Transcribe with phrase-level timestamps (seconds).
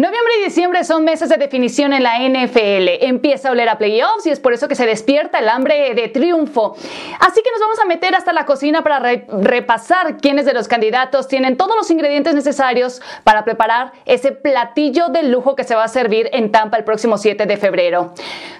[0.00, 3.04] Noviembre y diciembre son meses de definición en la NFL.
[3.04, 6.08] Empieza a oler a playoffs y es por eso que se despierta el hambre de
[6.08, 6.74] triunfo.
[7.20, 11.28] Así que nos vamos a meter hasta la cocina para repasar quiénes de los candidatos
[11.28, 15.88] tienen todos los ingredientes necesarios para preparar ese platillo de lujo que se va a
[15.88, 18.14] servir en Tampa el próximo 7 de febrero.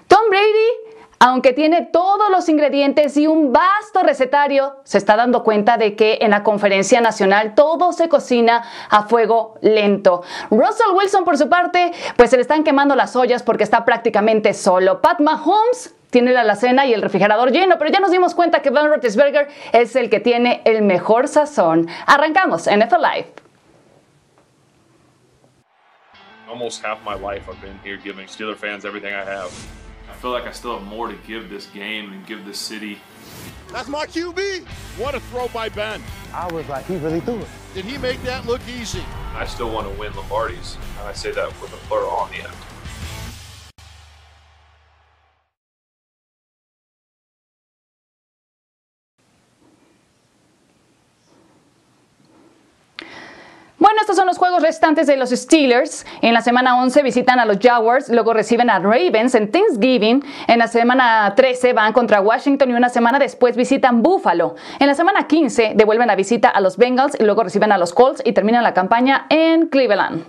[0.09, 0.80] Tom Brady
[1.23, 6.19] aunque tiene todos los ingredientes y un vasto recetario, se está dando cuenta de que
[6.23, 10.23] en la conferencia nacional todo se cocina a fuego lento.
[10.51, 14.55] Russell Wilson, por su parte, pues se le están quemando las ollas porque está prácticamente
[14.55, 15.03] solo.
[15.03, 18.71] Pat Mahomes tiene la alacena y el refrigerador lleno, pero ya nos dimos cuenta que
[18.71, 21.87] Ben Roethlisberger es el que tiene el mejor sazón.
[22.07, 23.29] Arrancamos NFL Live.
[26.49, 29.51] Almost half my life I've been here giving Steeler fans everything I have.
[30.21, 32.99] Feel like I still have more to give this game and give this city.
[33.73, 34.67] That's my QB.
[34.99, 36.03] What a throw by Ben.
[36.35, 37.49] I was like, he really threw it.
[37.73, 39.03] Did he make that look easy?
[39.35, 42.37] I still want to win Lombardis, and I say that with a plural on the
[42.37, 42.53] end.
[54.11, 56.05] Estos son los juegos restantes de los Steelers.
[56.21, 60.25] En la semana 11 visitan a los Jaguars, luego reciben a Ravens en Thanksgiving.
[60.49, 64.57] En la semana 13 van contra Washington y una semana después visitan Buffalo.
[64.81, 67.93] En la semana 15 devuelven la visita a los Bengals y luego reciben a los
[67.93, 70.25] Colts y terminan la campaña en Cleveland.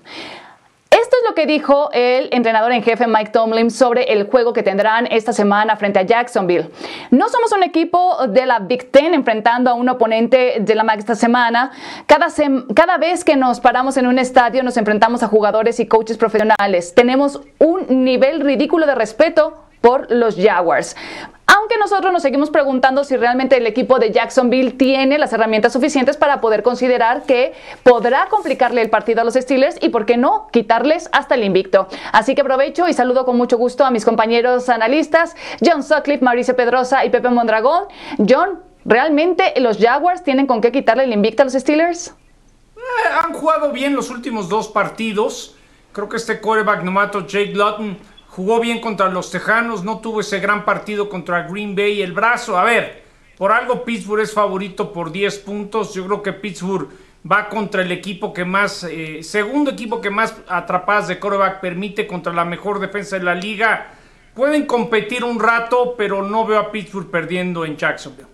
[1.12, 4.64] Esto es lo que dijo el entrenador en jefe Mike Tomlin sobre el juego que
[4.64, 6.70] tendrán esta semana frente a Jacksonville.
[7.09, 11.00] No somos un equipo de la Big Ten enfrentando a un oponente de la MAC
[11.00, 11.72] esta semana.
[12.06, 12.28] Cada,
[12.73, 16.95] cada vez que nos paramos en un estadio nos enfrentamos a jugadores y coaches profesionales.
[16.95, 20.96] Tenemos un nivel ridículo de respeto por los Jaguars.
[21.54, 26.16] Aunque nosotros nos seguimos preguntando si realmente el equipo de Jacksonville tiene las herramientas suficientes
[26.16, 30.48] para poder considerar que podrá complicarle el partido a los Steelers y, por qué no,
[30.54, 31.89] quitarles hasta el invicto.
[32.14, 36.55] Así que aprovecho y saludo con mucho gusto a mis compañeros analistas, John Sutcliffe, Mauricio
[36.55, 37.84] Pedrosa y Pepe Mondragón.
[38.17, 42.16] John, ¿realmente los Jaguars tienen con qué quitarle el invicto a los Steelers?
[42.78, 42.82] Eh,
[43.22, 45.58] han jugado bien los últimos dos partidos.
[45.92, 47.98] Creo que este quarterback novato Jake Lutton
[48.31, 52.02] Jugó bien contra los Tejanos, no tuvo ese gran partido contra Green Bay.
[52.02, 53.03] El brazo, a ver,
[53.37, 55.93] por algo Pittsburgh es favorito por 10 puntos.
[55.93, 56.87] Yo creo que Pittsburgh
[57.30, 62.08] va contra el equipo que más, eh, segundo equipo que más atrapadas de coreback permite
[62.08, 63.95] contra la mejor defensa de la liga.
[64.33, 68.30] Pueden competir un rato, pero no veo a Pittsburgh perdiendo en Jacksonville.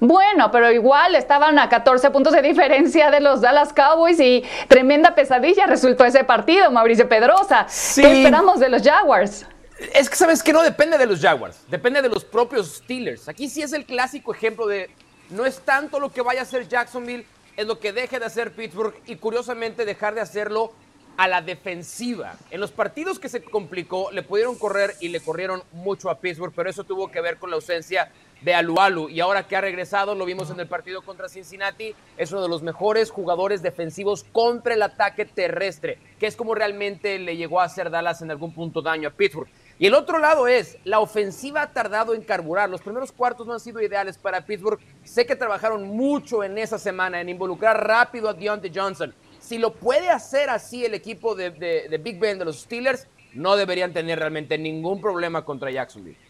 [0.00, 5.14] Bueno, pero igual estaban a 14 puntos de diferencia de los Dallas Cowboys y tremenda
[5.14, 7.66] pesadilla resultó ese partido, Mauricio Pedrosa.
[7.94, 9.46] ¿Qué esperamos de los Jaguars?
[9.94, 13.28] Es que sabes que no depende de los Jaguars, depende de los propios Steelers.
[13.28, 14.90] Aquí sí es el clásico ejemplo de
[15.30, 17.24] no es tanto lo que vaya a hacer Jacksonville,
[17.56, 20.72] es lo que deje de hacer Pittsburgh y curiosamente dejar de hacerlo
[21.16, 22.34] a la defensiva.
[22.50, 26.52] En los partidos que se complicó, le pudieron correr y le corrieron mucho a Pittsburgh,
[26.54, 28.10] pero eso tuvo que ver con la ausencia
[28.42, 29.08] de Alualu.
[29.08, 32.48] Y ahora que ha regresado, lo vimos en el partido contra Cincinnati, es uno de
[32.48, 37.64] los mejores jugadores defensivos contra el ataque terrestre, que es como realmente le llegó a
[37.64, 39.48] hacer Dallas en algún punto daño a Pittsburgh.
[39.78, 42.68] Y el otro lado es, la ofensiva ha tardado en carburar.
[42.68, 44.78] Los primeros cuartos no han sido ideales para Pittsburgh.
[45.04, 49.14] Sé que trabajaron mucho en esa semana en involucrar rápido a Deontay Johnson.
[49.38, 53.56] Si lo puede hacer así el equipo de, de Big Ben de los Steelers, no
[53.56, 56.29] deberían tener realmente ningún problema contra Jacksonville.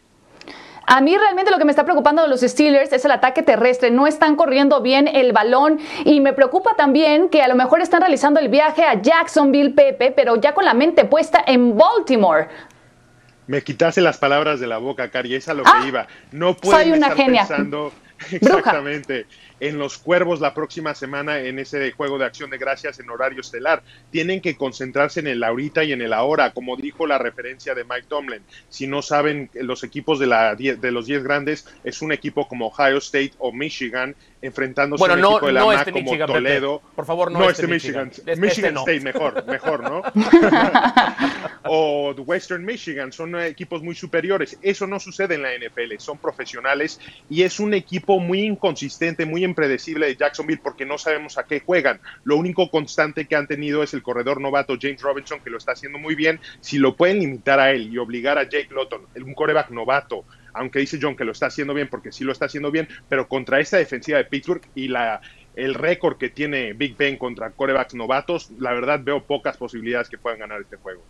[0.93, 3.93] A mí realmente lo que me está preocupando de los Steelers es el ataque terrestre.
[3.93, 8.01] No están corriendo bien el balón y me preocupa también que a lo mejor están
[8.01, 12.49] realizando el viaje a Jacksonville, Pepe, pero ya con la mente puesta en Baltimore.
[13.47, 16.09] Me quitaste las palabras de la boca, Cari, es a lo que ah, iba.
[16.33, 17.47] No pueden soy una estar genia.
[17.47, 17.93] pensando
[18.33, 19.27] exactamente
[19.61, 23.41] en los Cuervos la próxima semana en ese juego de acción de gracias en horario
[23.41, 23.83] estelar.
[24.11, 27.85] Tienen que concentrarse en el ahorita y en el ahora, como dijo la referencia de
[27.85, 28.43] Mike Tomlin.
[28.69, 32.69] Si no saben, los equipos de, la, de los 10 grandes es un equipo como
[32.69, 36.83] Ohio State o Michigan enfrentándose a un equipo de la MAC este como Toledo.
[36.95, 38.09] Por favor, no, no este, Michigan.
[38.09, 40.03] Michigan, este Michigan State, mejor, mejor, ¿no?
[41.65, 44.59] o Western Michigan, son equipos muy superiores.
[44.63, 49.45] Eso no sucede en la NFL, son profesionales y es un equipo muy inconsistente, muy
[49.51, 52.01] impredecible de Jacksonville porque no sabemos a qué juegan.
[52.25, 55.73] Lo único constante que han tenido es el corredor novato James Robinson, que lo está
[55.73, 56.41] haciendo muy bien.
[56.61, 60.25] Si lo pueden limitar a él y obligar a Jake Lotton, un coreback novato,
[60.55, 63.29] aunque dice John que lo está haciendo bien porque sí lo está haciendo bien, pero
[63.29, 65.21] contra esta defensiva de Pittsburgh y la
[65.57, 70.17] el récord que tiene Big Ben contra corebacks novatos, la verdad veo pocas posibilidades que
[70.17, 71.03] puedan ganar este juego.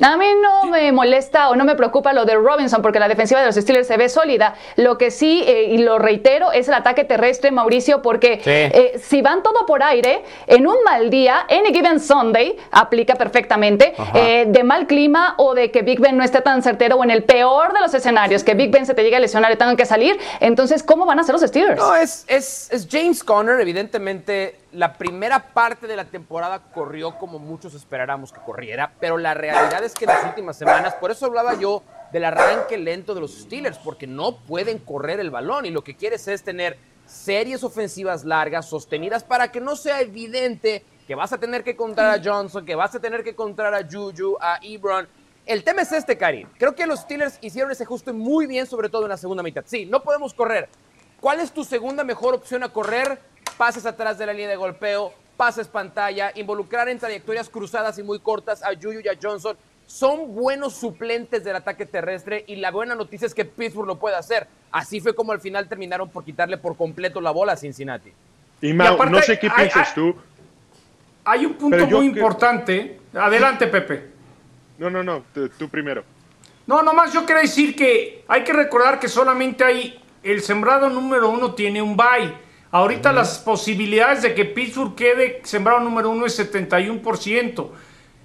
[0.00, 3.38] A mí no me molesta o no me preocupa lo de Robinson porque la defensiva
[3.38, 4.56] de los Steelers se ve sólida.
[4.74, 9.22] Lo que sí, eh, y lo reitero, es el ataque terrestre, Mauricio, porque eh, si
[9.22, 14.64] van todo por aire, en un mal día, any given Sunday, aplica perfectamente, eh, de
[14.64, 17.72] mal clima o de que Big Ben no esté tan certero o en el peor
[17.72, 20.18] de los escenarios, que Big Ben se te llegue a lesionar y tengan que salir,
[20.40, 21.78] entonces, ¿cómo van a ser los Steelers?
[21.78, 27.38] No, es, es, es James Conner, evidentemente la primera parte de la temporada corrió como
[27.38, 31.26] muchos esperáramos que corriera, pero la realidad es que en las últimas semanas, por eso
[31.26, 31.82] hablaba yo
[32.12, 35.96] del arranque lento de los Steelers, porque no pueden correr el balón y lo que
[35.96, 36.76] quieres es tener
[37.06, 42.18] series ofensivas largas, sostenidas, para que no sea evidente que vas a tener que contar
[42.18, 45.06] a Johnson, que vas a tener que contar a Juju, a Ebron.
[45.46, 46.48] El tema es este, Karim.
[46.58, 49.62] Creo que los Steelers hicieron ese ajuste muy bien, sobre todo en la segunda mitad.
[49.66, 50.68] Sí, no podemos correr.
[51.20, 53.18] ¿Cuál es tu segunda mejor opción a correr?
[53.56, 58.18] Pases atrás de la línea de golpeo, pases pantalla, involucrar en trayectorias cruzadas y muy
[58.18, 59.56] cortas a Juju y a Johnson.
[59.86, 64.16] Son buenos suplentes del ataque terrestre y la buena noticia es que Pittsburgh lo puede
[64.16, 64.46] hacer.
[64.72, 68.12] Así fue como al final terminaron por quitarle por completo la bola a Cincinnati.
[68.60, 70.14] Y, no sé qué piensas tú.
[71.24, 72.98] Hay un punto muy importante.
[73.14, 74.10] Adelante, Pepe.
[74.78, 75.22] No, no, no,
[75.58, 76.02] tú, primero.
[76.66, 81.28] No, nomás yo quería decir que hay que recordar que solamente hay el sembrado número
[81.28, 82.34] uno tiene un bye.
[82.74, 87.68] Ahorita las posibilidades de que Pittsburgh quede sembrado número uno es 71%.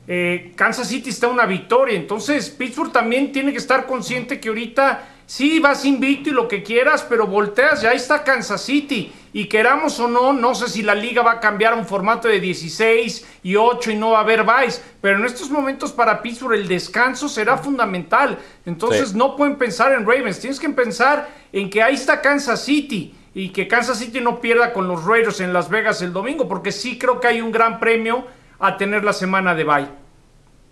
[0.07, 1.95] Eh, Kansas City está una victoria.
[1.95, 6.63] Entonces, Pittsburgh también tiene que estar consciente que ahorita sí vas invicto y lo que
[6.63, 9.13] quieras, pero volteas, ya está Kansas City.
[9.33, 12.27] Y queramos o no, no sé si la liga va a cambiar a un formato
[12.27, 16.23] de 16 y 8 y no va a haber vice, pero en estos momentos para
[16.23, 18.39] Pittsburgh el descanso será fundamental.
[18.65, 23.13] Entonces no pueden pensar en Ravens, tienes que pensar en que ahí está Kansas City
[23.39, 26.73] y que Kansas City no pierda con los Raiders en Las Vegas el domingo, porque
[26.73, 28.27] sí creo que hay un gran premio
[28.59, 29.87] a tener la semana de bye.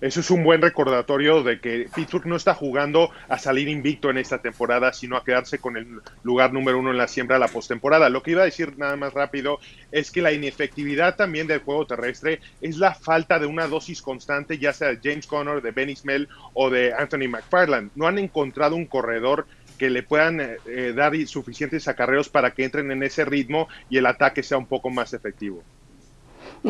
[0.02, 4.18] Eso es un buen recordatorio de que Pittsburgh no está jugando a salir invicto en
[4.18, 5.88] esta temporada, sino a quedarse con el
[6.24, 8.10] lugar número uno en la siembra de la postemporada.
[8.10, 9.60] Lo que iba a decir nada más rápido
[9.94, 14.60] es que la inefectividad también del juego terrestre es la falta de una dosis constante,
[14.60, 17.92] ya sea de James Conner, de Benny Smell o de Anthony McFarland.
[17.96, 22.66] No han encontrado un corredor que le puedan eh, eh, dar suficientes acarreos para que
[22.66, 25.64] entren en ese ritmo y el ataque sea un poco más efectivo.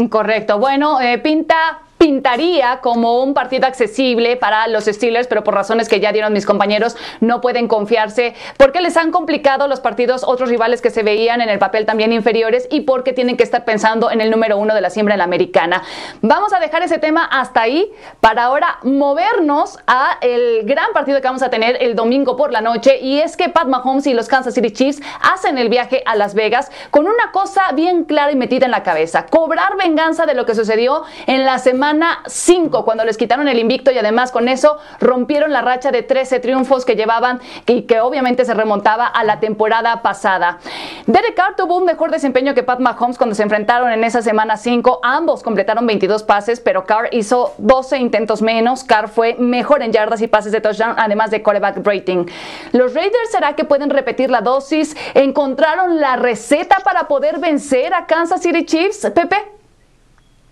[0.09, 0.59] Correcto.
[0.59, 5.99] Bueno, eh, pinta pintaría como un partido accesible para los Steelers, pero por razones que
[5.99, 10.81] ya dieron mis compañeros, no pueden confiarse porque les han complicado los partidos otros rivales
[10.81, 14.21] que se veían en el papel también inferiores y porque tienen que estar pensando en
[14.21, 15.83] el número uno de la siembra en la americana.
[16.21, 17.91] Vamos a dejar ese tema hasta ahí
[18.21, 22.61] para ahora movernos a el gran partido que vamos a tener el domingo por la
[22.61, 26.15] noche y es que Pat Mahomes y los Kansas City Chiefs hacen el viaje a
[26.15, 30.35] Las Vegas con una cosa bien clara y metida en la cabeza, cobrar venganza de
[30.35, 34.33] lo que sucedió en la semana semana 5, cuando les quitaron el invicto y además
[34.33, 39.07] con eso rompieron la racha de 13 triunfos que llevaban y que obviamente se remontaba
[39.07, 40.59] a la temporada pasada.
[41.05, 44.57] Derek Carr tuvo un mejor desempeño que Pat Mahomes cuando se enfrentaron en esa semana
[44.57, 44.99] 5.
[45.01, 48.83] Ambos completaron 22 pases, pero Carr hizo 12 intentos menos.
[48.83, 52.25] Carr fue mejor en yardas y pases de touchdown, además de quarterback rating.
[52.73, 54.93] Los Raiders será que pueden repetir la dosis.
[55.13, 59.56] ¿Encontraron la receta para poder vencer a Kansas City Chiefs, Pepe?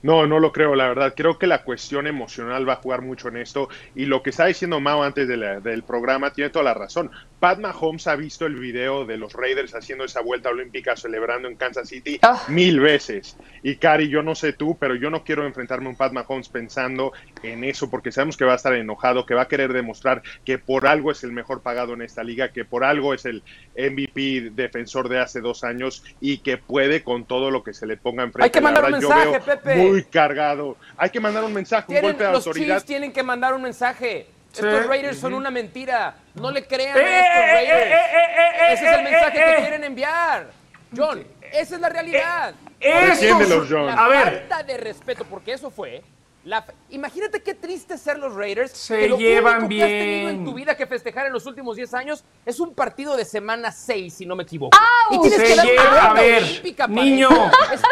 [0.06, 1.16] No, no lo creo, la verdad.
[1.18, 3.70] Creo que la cuestión emocional va a jugar mucho en esto.
[3.96, 7.10] Y lo que está diciendo Mao antes del programa tiene toda la razón.
[7.40, 11.56] Pat Mahomes ha visto el video de los Raiders haciendo esa vuelta olímpica celebrando en
[11.56, 12.40] Kansas City ah.
[12.50, 13.36] mil veces.
[13.64, 16.50] Y Cari, yo no sé tú, pero yo no quiero enfrentarme a un Pat Mahomes
[16.50, 20.22] pensando en eso porque sabemos que va a estar enojado, que va a querer demostrar
[20.46, 23.42] que por algo es el mejor pagado en esta liga, que por algo es el
[23.76, 27.98] MVP defensor de hace dos años y que puede con todo lo que se le
[27.98, 28.46] ponga enfrente.
[28.46, 29.95] Hay que mandar un mensaje, Pepe.
[29.96, 30.76] Muy cargado.
[30.98, 32.76] Hay que mandar un mensaje, un golpe de los autoridad.
[32.76, 34.28] Chiefs tienen que mandar un mensaje.
[34.52, 36.18] Estos Raiders son una mentira.
[36.34, 37.96] No le crean a estos Raiders.
[38.72, 40.48] Ese es el mensaje que quieren enviar.
[40.96, 42.54] John, esa es la realidad.
[42.78, 43.86] Estos, John.
[43.86, 44.48] La a ver.
[44.50, 46.04] falta de respeto, porque eso fue.
[46.44, 48.72] La, imagínate qué triste ser los Raiders.
[48.72, 49.88] Se que lo llevan único bien.
[49.88, 52.76] Que has tenido en tu vida que festejar en los últimos 10 años es un
[52.76, 54.78] partido de semana 6, si no me equivoco.
[55.10, 56.44] Y tienes Se que dar lleva, a ver,
[56.90, 57.30] niño,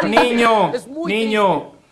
[0.02, 0.72] niño,
[1.06, 1.83] niño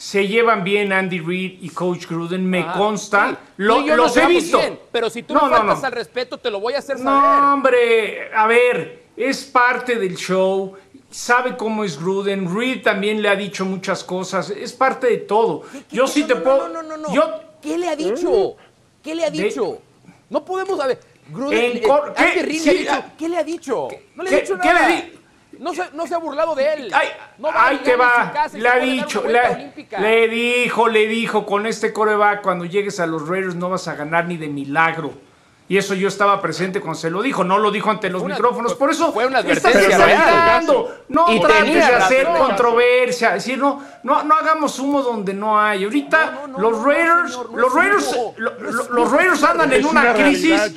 [0.00, 3.38] se llevan bien Andy Reid y Coach Gruden, me ah, consta.
[3.58, 4.58] Lo, los he visto.
[4.90, 7.12] pero si tú no, me faltas al respeto, te lo voy a hacer saber.
[7.12, 10.74] No, hombre, a ver, es parte del show.
[11.10, 12.50] Sabe cómo es Gruden.
[12.56, 14.48] Reid también le ha dicho muchas cosas.
[14.48, 15.64] Es parte de todo.
[15.90, 16.68] Yo sí te puedo.
[16.68, 17.40] No, no, no, no.
[17.60, 18.56] ¿Qué le ha dicho?
[19.02, 19.82] ¿Qué le ha dicho?
[20.30, 20.80] No podemos.
[20.80, 21.82] A ver, Gruden.
[22.16, 23.04] Andy Reid le ha dicho.
[23.18, 23.88] ¿Qué le ha dicho?
[24.14, 25.02] No le ha dicho nada.
[25.60, 26.90] No se, no se ha burlado de él.
[26.92, 28.32] Ay, no va ahí te va.
[28.54, 33.28] Le ha dicho, le, le, dijo, le dijo, con este coreback, cuando llegues a los
[33.28, 35.12] Raiders no vas a ganar ni de milagro.
[35.68, 38.74] Y eso yo estaba presente cuando se lo dijo, no lo dijo ante los micrófonos.
[38.74, 40.66] Por eso fue una advertencia real.
[41.08, 45.84] No trates de hacer controversia, decir, no, no, no hagamos humo donde no hay.
[45.84, 48.16] Ahorita los Raiders, los Raiders,
[48.90, 50.74] los Raiders andan en una crisis.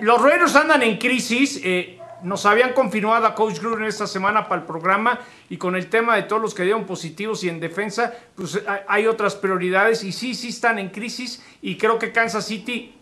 [0.00, 1.60] Los Raiders andan en crisis.
[1.62, 5.88] Eh, nos habían confirmado a Coach Gruden esta semana para el programa y con el
[5.88, 10.12] tema de todos los que dieron positivos y en defensa, pues hay otras prioridades y
[10.12, 12.94] sí, sí están en crisis y creo que Kansas City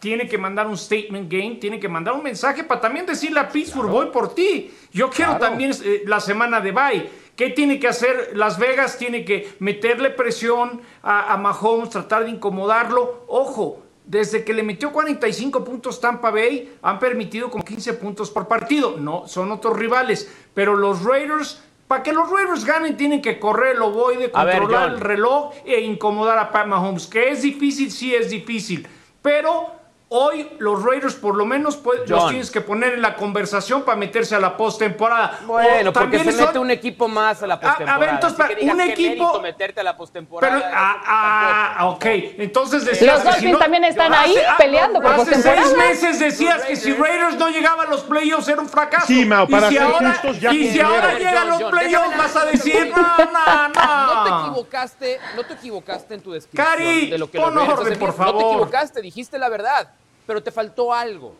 [0.00, 3.48] tiene que mandar un statement game, tiene que mandar un mensaje para también decirle a
[3.48, 4.70] Pittsburgh, voy por ti.
[4.92, 7.10] Yo quiero también eh, la semana de bye.
[7.34, 8.98] ¿Qué tiene que hacer Las Vegas?
[8.98, 13.24] Tiene que meterle presión a, a Mahomes, tratar de incomodarlo.
[13.28, 18.48] Ojo, desde que le metió 45 puntos Tampa Bay, han permitido como 15 puntos por
[18.48, 18.96] partido.
[18.98, 20.32] No, son otros rivales.
[20.54, 25.00] Pero los Raiders, para que los Raiders ganen, tienen que correr el ovoide, controlar el
[25.00, 27.06] reloj e incomodar a Pat Mahomes.
[27.06, 28.88] Que es difícil, sí es difícil.
[29.20, 29.77] Pero
[30.10, 34.34] Hoy los Raiders por lo menos los tienes que poner en la conversación para meterse
[34.34, 35.40] a la postemporada.
[35.44, 37.94] Bueno, porque se mete un equipo más a la postemporada.
[37.94, 40.70] A, ver, entonces un equipo meterte a la postemporada.
[40.74, 42.06] ah, ah, ok.
[42.38, 45.60] Entonces decías los Dolphins también están ahí ah, peleando por hace postemporada.
[45.60, 49.08] Hace seis meses decías que si Raiders no llegaba a los playoffs era un fracaso.
[49.08, 52.16] Sí, Mao, para y si ser ahora, justos ya Y si ahora llegan los playoffs
[52.16, 54.14] vas a decir no, no, no.
[54.14, 57.98] No te equivocaste, no te equivocaste en tu descripción Cari, de lo que los Raiders
[57.98, 58.34] por favor.
[58.34, 59.97] No te equivocaste, dijiste la verdad
[60.28, 61.34] pero te faltó algo.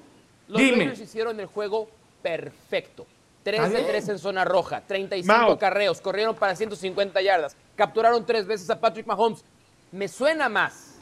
[0.49, 1.91] Los Raiders hicieron el juego
[2.23, 3.07] perfecto.
[3.45, 8.69] 3 de 3 en zona roja, 35 carreos, corrieron para 150 yardas, capturaron tres veces
[8.71, 9.45] a Patrick Mahomes.
[9.93, 10.97] Me suena más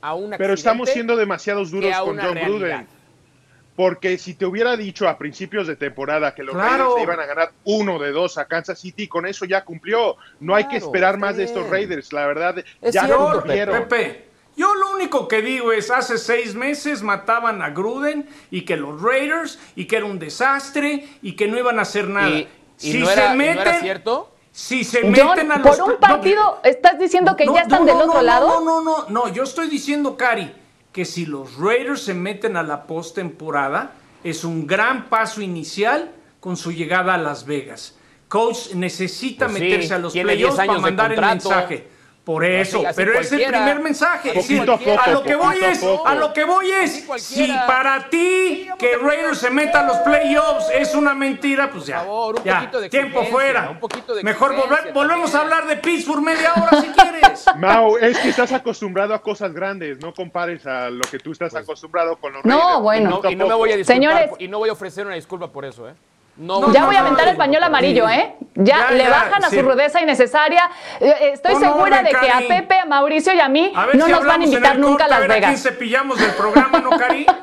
[0.00, 2.86] a una Pero estamos siendo demasiados duros con John Gruden.
[3.74, 7.52] Porque si te hubiera dicho a principios de temporada que los Raiders iban a ganar
[7.64, 10.16] uno de dos a Kansas City, con eso ya cumplió.
[10.38, 12.64] No hay que esperar más de estos Raiders, la verdad.
[12.82, 13.42] ya cierto,
[13.88, 14.31] Pepe.
[14.56, 19.00] Yo lo único que digo es, hace seis meses mataban a Gruden y que los
[19.00, 22.30] Raiders y que era un desastre y que no iban a hacer nada.
[22.30, 24.32] ¿Y, si se meten, cierto?
[24.50, 25.78] Si se meten a los...
[25.78, 28.60] Por un partido, ¿estás diciendo que ya están del otro lado?
[28.60, 30.52] No, no, no, no, yo estoy diciendo, Cari,
[30.92, 33.92] que si los Raiders se meten a la postemporada,
[34.22, 37.96] es un gran paso inicial con su llegada a Las Vegas.
[38.28, 41.88] Coach necesita pues meterse a los playoffs para mandar el mensaje.
[42.24, 44.30] Por eso, pero es el primer mensaje.
[44.30, 49.38] a, lo que voy es, a lo que voy es, si para ti que Raiders
[49.38, 52.06] se meta a los playoffs es una mentira, pues ya,
[52.44, 53.76] ya tiempo fuera.
[54.22, 54.54] Mejor
[54.94, 57.44] volvemos a hablar de Pittsburgh media hora si quieres.
[57.56, 61.50] Mau, es que estás acostumbrado a cosas grandes, no compares a lo que tú estás
[61.50, 62.64] pues, acostumbrado con los Raiders.
[62.64, 63.20] No, bueno.
[63.28, 65.64] Y no, me voy a disculpar, Señores, y no voy a ofrecer una disculpa por
[65.64, 65.94] eso, ¿eh?
[66.36, 68.34] Ya voy a aventar el pañuelo amarillo, ¿eh?
[68.54, 70.70] Ya, le bajan a su rudeza innecesaria.
[71.00, 74.40] Eh, estoy segura de que a Pepe, a Mauricio y a mí no nos van
[74.40, 75.44] a invitar nunca a Las Vegas.
[75.44, 77.26] A ver cepillamos del programa, ¿no, Cari?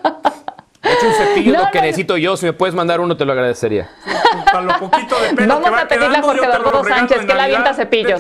[0.81, 2.37] He hecho un cepillo lo que necesito yo.
[2.37, 3.89] Si me puedes mandar uno, te lo agradecería.
[4.45, 7.33] Para lo poquito de pelo Vamos que va a pedirle a Jorge Eduardo Sánchez que
[7.33, 8.19] la avienta cepillos.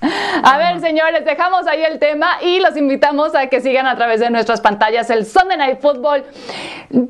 [0.00, 4.20] A ver, señores, dejamos ahí el tema y los invitamos a que sigan a través
[4.20, 6.24] de nuestras pantallas el Sunday Night Football.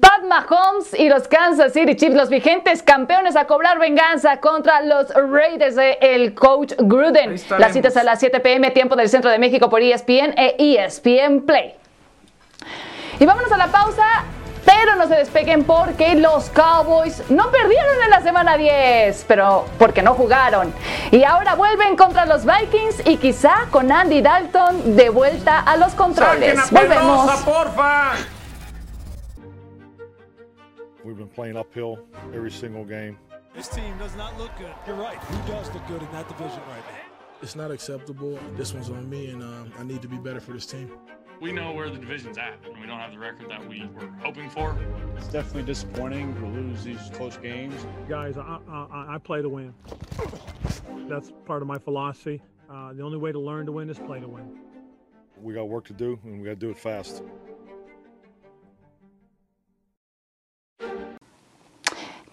[0.00, 5.12] Pat Mahomes y los Kansas City Chiefs, los vigentes campeones, a cobrar venganza contra los
[5.14, 7.36] Raiders de el coach Gruden.
[7.58, 11.42] Las citas a las 7 pm, tiempo del Centro de México por ESPN e ESPN
[11.42, 11.74] Play.
[13.18, 14.24] Y vámonos a la pausa.
[14.64, 20.02] Pero no se despeguen porque los Cowboys no perdieron en la semana 10, pero porque
[20.02, 20.72] no jugaron.
[21.10, 25.94] Y ahora vuelven contra los Vikings y quizá con Andy Dalton de vuelta a los
[25.94, 26.70] controles.
[26.70, 27.42] Volvemos.
[27.42, 28.12] porfa!
[31.04, 31.98] We've been playing uphill
[32.34, 33.18] every single game.
[33.54, 34.72] This team does not look good.
[34.86, 35.16] You're right.
[35.16, 37.00] Who does look good in that division right now?
[37.42, 38.38] It's not acceptable.
[38.56, 40.90] This one's on me, and um, I need to be better for this team.
[41.40, 44.08] We know where the division's at, and we don't have the record that we were
[44.22, 44.76] hoping for.
[45.16, 47.74] It's definitely disappointing to lose these close games.
[48.08, 49.74] Guys, I, I, I play to win.
[51.08, 52.42] That's part of my philosophy.
[52.70, 54.58] Uh, the only way to learn to win is play to win.
[55.40, 57.22] We got work to do, and we got to do it fast.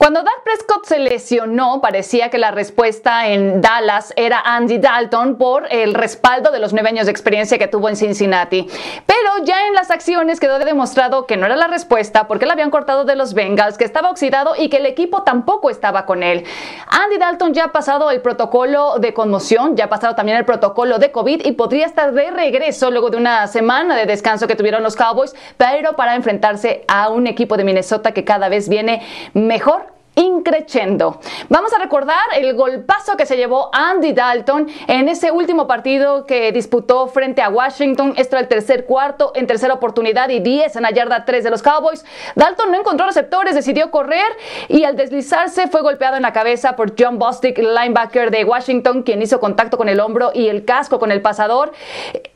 [0.01, 5.67] Cuando Dak Prescott se lesionó, parecía que la respuesta en Dallas era Andy Dalton por
[5.69, 8.67] el respaldo de los nueve años de experiencia que tuvo en Cincinnati.
[9.05, 12.71] Pero ya en las acciones quedó demostrado que no era la respuesta porque le habían
[12.71, 16.45] cortado de los Bengals, que estaba oxidado y que el equipo tampoco estaba con él.
[16.87, 20.97] Andy Dalton ya ha pasado el protocolo de conmoción, ya ha pasado también el protocolo
[20.97, 24.81] de COVID y podría estar de regreso luego de una semana de descanso que tuvieron
[24.81, 29.03] los Cowboys, pero para enfrentarse a un equipo de Minnesota que cada vez viene
[29.35, 31.19] mejor increchendo.
[31.49, 36.51] Vamos a recordar el golpazo que se llevó Andy Dalton en ese último partido que
[36.51, 38.13] disputó frente a Washington.
[38.17, 41.49] Esto era el tercer cuarto, en tercera oportunidad y 10 en la yarda 3 de
[41.49, 42.05] los Cowboys.
[42.35, 44.27] Dalton no encontró receptores, decidió correr
[44.67, 49.21] y al deslizarse fue golpeado en la cabeza por John Bostic, linebacker de Washington, quien
[49.21, 51.71] hizo contacto con el hombro y el casco con el pasador.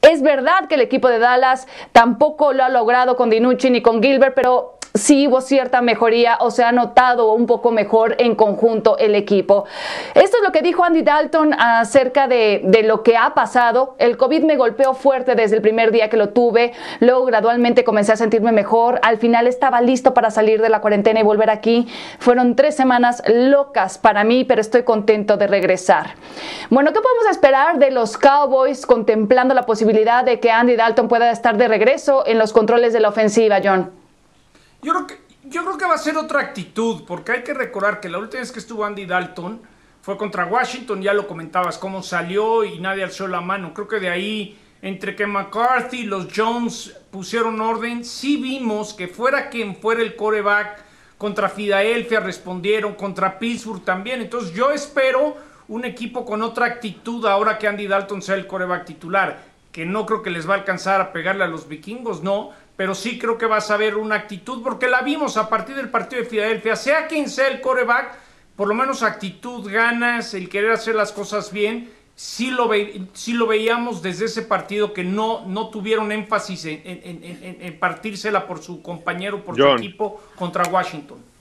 [0.02, 4.02] Es verdad que el equipo de Dallas tampoco lo ha logrado con Dinucci ni con
[4.02, 8.98] Gilbert, pero sí hubo cierta mejoría o se ha notado un poco mejor en conjunto
[8.98, 9.66] el equipo.
[10.14, 13.96] Esto es lo que dijo Andy Dalton acerca de, de, lo que ha pasado.
[14.00, 18.14] El COVID me golpeó fuerte desde el primer día que lo tuve, luego gradualmente comencé
[18.14, 21.88] a sentirme mejor, al final estaba listo para salir de la cuarentena y volver aquí.
[22.20, 26.16] Fueron tres semanas locas para mí, pero estoy contento de regresar.
[26.70, 31.32] Bueno, ¿qué podemos esperar de los Cowboys contemplando la posibilidad de que Andy Dalton pueda
[31.32, 34.05] estar de regreso en los controles de la ofensiva, John?
[34.86, 38.00] Yo creo que, yo creo que va a ser otra actitud, porque hay que recordar
[38.00, 39.60] que la última vez que estuvo Andy Dalton
[40.04, 43.74] fue contra Washington, ya lo comentabas, cómo salió y nadie alzó la mano.
[43.74, 49.08] Creo que de ahí, entre que McCarthy y los Jones pusieron orden, sí vimos que
[49.08, 50.84] fuera quien fuera el coreback,
[51.18, 54.22] contra Filadelfia respondieron, contra Pittsburgh también.
[54.22, 55.36] Entonces yo espero
[55.68, 60.06] un equipo con otra actitud ahora que Andy Dalton sea el coreback titular, que no
[60.06, 63.38] creo que les va a alcanzar a pegarle a los vikingos, no, pero sí creo
[63.38, 66.76] que vas a ver una actitud, porque la vimos a partir del partido de Filadelfia,
[66.76, 68.18] sea quien sea el coreback,
[68.56, 73.34] por lo menos actitud, ganas, el querer hacer las cosas bien, sí lo, ve, sí
[73.34, 78.62] lo veíamos desde ese partido que no, no tuvieron énfasis en, en, en, partírsela por
[78.62, 81.35] su compañero, por su equipo contra Washington.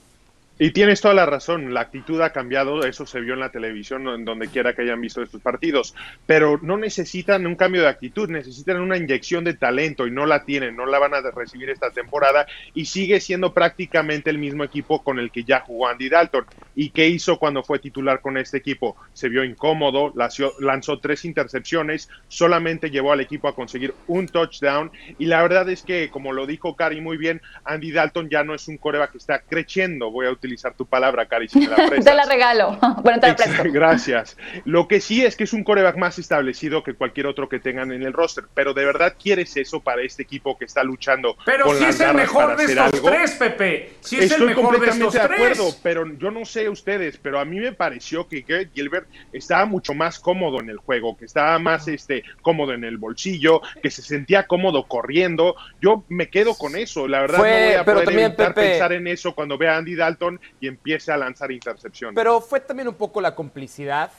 [0.57, 4.07] Y tienes toda la razón, la actitud ha cambiado, eso se vio en la televisión,
[4.07, 5.93] en donde quiera que hayan visto estos partidos,
[6.25, 10.45] pero no necesitan un cambio de actitud, necesitan una inyección de talento y no la
[10.45, 15.03] tienen, no la van a recibir esta temporada y sigue siendo prácticamente el mismo equipo
[15.03, 16.45] con el que ya jugó Andy Dalton.
[16.73, 18.95] ¿Y qué hizo cuando fue titular con este equipo?
[19.11, 20.13] Se vio incómodo,
[20.59, 25.83] lanzó tres intercepciones, solamente llevó al equipo a conseguir un touchdown y la verdad es
[25.83, 29.17] que, como lo dijo Cari muy bien, Andy Dalton ya no es un coreba que
[29.17, 30.31] está creciendo, voy a
[30.77, 32.77] tu palabra, Cari, si me la te la regalo.
[33.03, 33.63] bueno, te la presto.
[33.71, 34.37] Gracias.
[34.65, 37.91] Lo que sí es que es un coreback más establecido que cualquier otro que tengan
[37.91, 41.35] en el roster, pero de verdad quieres eso para este equipo que está luchando.
[41.45, 43.93] Pero si es el mejor de estos tres, Pepe.
[44.01, 47.39] Si es Estoy el mejor completamente de, de acuerdo, pero yo no sé ustedes, pero
[47.39, 51.57] a mí me pareció que Gilbert estaba mucho más cómodo en el juego, que estaba
[51.59, 55.55] más este cómodo en el bolsillo, que se sentía cómodo corriendo.
[55.81, 59.33] Yo me quedo con eso, la verdad no voy a poder evitar pensar en eso
[59.33, 62.15] cuando vea a Andy Dalton y empiece a lanzar intercepciones.
[62.15, 64.11] Pero fue también un poco la complicidad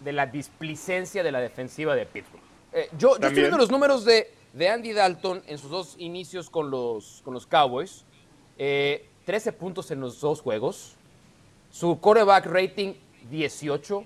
[0.00, 2.42] de la displicencia de la defensiva de Pittsburgh.
[2.72, 6.70] Eh, yo, estoy viendo los números de, de, Andy Dalton en sus dos inicios con
[6.70, 8.04] los, con los Cowboys.
[8.56, 9.08] 13
[9.50, 10.96] eh, puntos en los dos juegos.
[11.70, 12.94] Su quarterback rating
[13.30, 14.04] 18.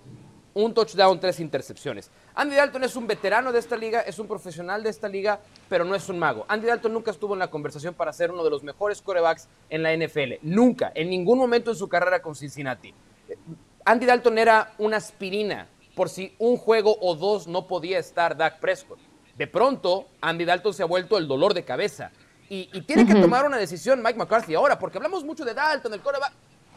[0.54, 2.10] Un touchdown, tres intercepciones.
[2.34, 5.84] Andy Dalton es un veterano de esta liga, es un profesional de esta liga, pero
[5.84, 6.46] no es un mago.
[6.48, 9.82] Andy Dalton nunca estuvo en la conversación para ser uno de los mejores corebacks en
[9.82, 10.34] la NFL.
[10.42, 12.94] Nunca, en ningún momento en su carrera con Cincinnati.
[13.84, 18.60] Andy Dalton era una aspirina por si un juego o dos no podía estar Dak
[18.60, 18.98] Prescott.
[19.36, 22.10] De pronto, Andy Dalton se ha vuelto el dolor de cabeza.
[22.48, 26.00] Y, tiene que tomar una decisión Mike McCarthy ahora, porque hablamos mucho de Dalton, el
[26.00, 26.32] coreback.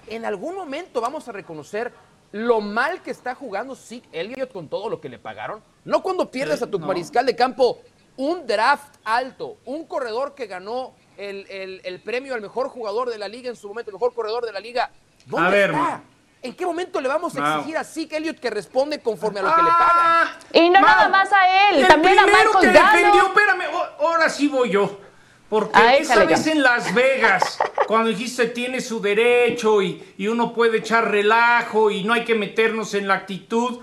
[0.07, 1.91] En algún momento vamos a reconocer
[2.35, 5.63] lo mal que está jugando Zeke Elliott con todo lo que le pagaron.
[5.85, 7.79] No cuando pierdes a tu mariscal de campo
[8.17, 13.49] un draft alto, un corredor que ganó el, premio al mejor jugador de la liga
[13.49, 14.91] en su momento, el mejor corredor de la liga.
[15.25, 16.01] ¿Dónde está?
[16.41, 19.55] ¿En qué momento le vamos a exigir a Zeke Elliott que responde conforme a lo
[19.55, 19.95] que le pagan?
[19.95, 23.63] Ah, y no nada más a él, también a Marcos que defendió, espérame,
[23.97, 25.04] ahora sí voy yo.
[25.49, 30.79] Porque esa vez en Las Vegas, cuando dijiste tiene su derecho y, y, uno puede
[30.79, 33.79] echar relajo y no hay que meternos en la actitud,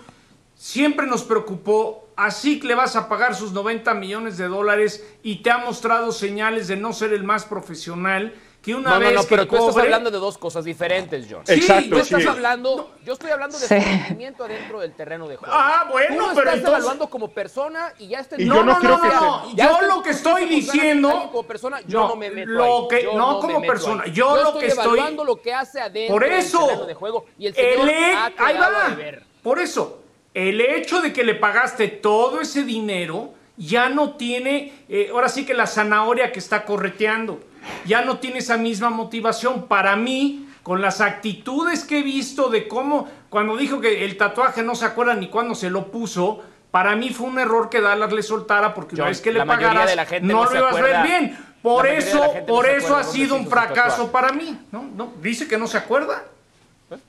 [0.55, 2.09] siempre nos preocupó.
[2.15, 6.13] Así que le vas a pagar sus 90 millones de dólares y te ha mostrado
[6.13, 9.57] señales de no ser el más profesional que una no, vez no, no, pero tú
[9.57, 11.45] estás hablando de dos cosas diferentes, John.
[11.45, 15.53] Sí, Exacto, estás hablando, yo estoy hablando de sentimiento adentro del terreno de juego.
[15.55, 16.69] Ah, bueno, tú pero estás entonces...
[16.69, 18.41] evaluando como persona y ya está.
[18.41, 19.57] Y no, yo no, no, creo no, que no, se...
[19.57, 22.89] yo lo que estoy diciendo como persona, yo no, me meto lo ahí.
[22.89, 24.13] que Yo no, como me persona, ahí.
[24.13, 27.27] yo, lo que estoy evaluando lo que hace adentro Por eso, del terreno de juego
[27.39, 28.89] y el señor el ha ahí va.
[28.91, 29.25] de ver.
[29.43, 30.03] Por eso,
[30.35, 35.45] el hecho de que le pagaste todo ese dinero ya no tiene, eh, ahora sí
[35.45, 37.41] que la zanahoria que está correteando,
[37.85, 39.67] ya no tiene esa misma motivación.
[39.67, 44.63] Para mí, con las actitudes que he visto de cómo, cuando dijo que el tatuaje
[44.63, 48.13] no se acuerda ni cuándo se lo puso, para mí fue un error que Dallas
[48.13, 50.77] le soltara porque una vez que le pagaras de la gente no, no lo ibas
[50.77, 51.39] a ver bien.
[51.63, 54.59] Por eso, no por eso ha sido un fracaso para mí.
[54.73, 54.83] ¿no?
[54.83, 55.13] ¿No?
[55.21, 56.25] Dice que no se acuerda.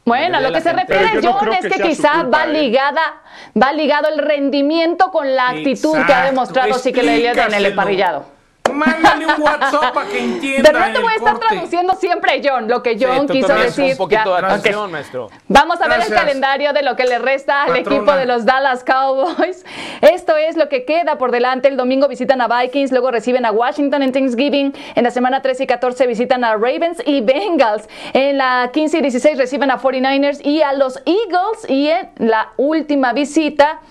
[0.05, 2.53] Bueno, a lo que se refiere John es que, quizá va ¿eh?
[2.53, 3.21] ligada,
[3.61, 7.65] va ligado el rendimiento con la actitud que ha demostrado sí que le en el
[7.65, 8.25] emparrillado.
[8.71, 10.71] Mándale un WhatsApp para que entienda.
[10.71, 13.91] De repente voy a estar traduciendo siempre John, lo que John quiso decir.
[13.91, 15.30] Un poquito de atención, maestro.
[15.47, 18.84] Vamos a ver el calendario de lo que le resta al equipo de los Dallas
[18.84, 19.65] Cowboys.
[20.02, 21.67] Esto es lo que queda por delante.
[21.67, 24.73] El domingo visitan a Vikings, luego reciben a Washington en Thanksgiving.
[24.95, 27.88] En la semana 13 y 14 visitan a Ravens y Bengals.
[28.13, 31.69] En la 15 y 16 reciben a 49ers y a los Eagles.
[31.69, 33.82] Y en la última visita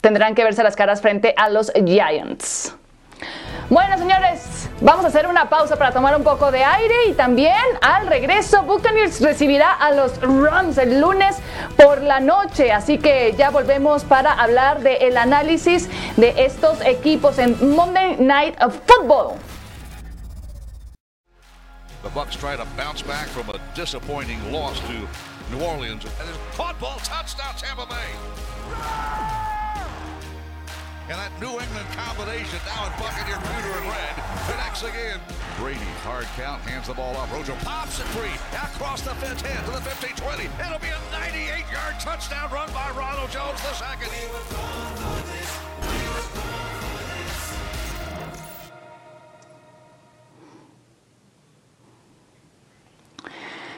[0.00, 2.76] tendrán que verse las caras frente a los Giants.
[3.70, 7.54] Bueno, señores, vamos a hacer una pausa para tomar un poco de aire y también
[7.80, 11.36] al regreso Buccaneers recibirá a los Rams el lunes
[11.76, 17.74] por la noche, así que ya volvemos para hablar del análisis de estos equipos en
[17.76, 18.56] Monday Night
[18.86, 19.36] Football.
[22.02, 25.06] The Bucks try to bounce back from a disappointing loss to
[25.54, 26.04] New Orleans.
[26.56, 29.49] Tampa Bay.
[31.10, 34.14] And that New England combination now in Buccaneer pewter and red
[34.46, 35.18] connects again.
[35.58, 37.32] Brady, hard count, hands the ball off.
[37.34, 38.30] Rojo pops it free.
[38.54, 40.46] Across the 10 to the 15-20.
[40.46, 44.06] It'll be a 98-yard touchdown run by Ronald Jones the second.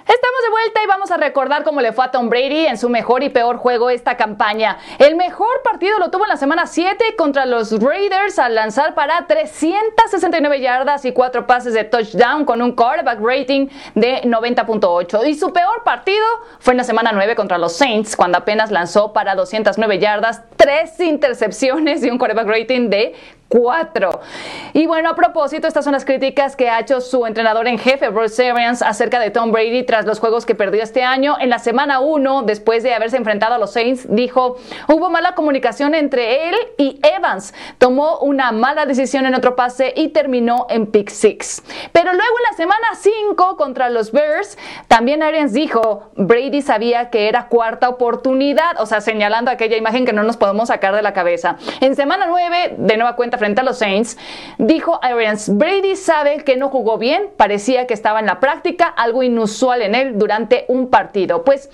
[0.04, 2.88] Estamos de vuelta y vamos a recordar cómo le fue a Tom Brady en su
[2.88, 4.78] mejor y peor juego esta campaña.
[4.98, 9.28] El mejor partido lo tuvo en la semana 7 contra los Raiders al lanzar para
[9.28, 15.28] 369 yardas y 4 pases de touchdown con un quarterback rating de 90.8.
[15.28, 16.26] Y su peor partido
[16.58, 20.98] fue en la semana 9 contra los Saints cuando apenas lanzó para 209 yardas, 3
[21.00, 23.14] intercepciones y un quarterback rating de
[23.52, 24.20] 4.
[24.72, 28.08] Y bueno, a propósito, estas son las críticas que ha hecho su entrenador en jefe,
[28.08, 31.36] Bruce Arians, acerca de Tom Brady tras los juegos que perdió este año.
[31.38, 34.56] En la semana 1, después de haberse enfrentado a los Saints, dijo,
[34.88, 37.52] hubo mala comunicación entre él y Evans.
[37.76, 41.62] Tomó una mala decisión en otro pase y terminó en pick 6.
[41.92, 44.56] Pero luego en la semana 5 contra los Bears,
[44.88, 50.14] también Arians dijo, Brady sabía que era cuarta oportunidad, o sea, señalando aquella imagen que
[50.14, 51.56] no nos podemos sacar de la cabeza.
[51.82, 54.16] En semana 9, de nueva cuenta, frente a los Saints,
[54.56, 59.24] dijo Arians, Brady sabe que no jugó bien, parecía que estaba en la práctica, algo
[59.24, 61.42] inusual en él durante un partido.
[61.42, 61.68] Pues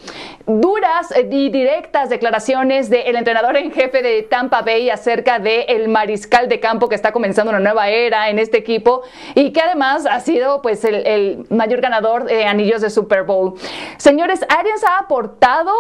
[0.47, 6.49] duras y directas declaraciones del entrenador en jefe de Tampa Bay acerca del el mariscal
[6.49, 9.03] de campo que está comenzando una nueva era en este equipo
[9.35, 13.57] y que además ha sido pues el, el mayor ganador de anillos de Super Bowl.
[13.99, 15.73] Señores, Arians ha aportado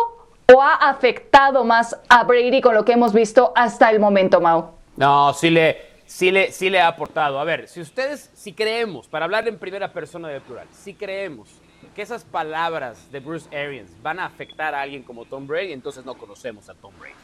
[0.54, 4.77] o ha afectado más a Brady con lo que hemos visto hasta el momento, Mau?
[4.98, 7.38] No, sí le, sí le, sí le ha aportado.
[7.38, 11.48] A ver, si ustedes, si creemos, para hablar en primera persona de plural, si creemos
[11.94, 16.04] que esas palabras de Bruce Arians van a afectar a alguien como Tom Brady, entonces
[16.04, 17.14] no conocemos a Tom Brady.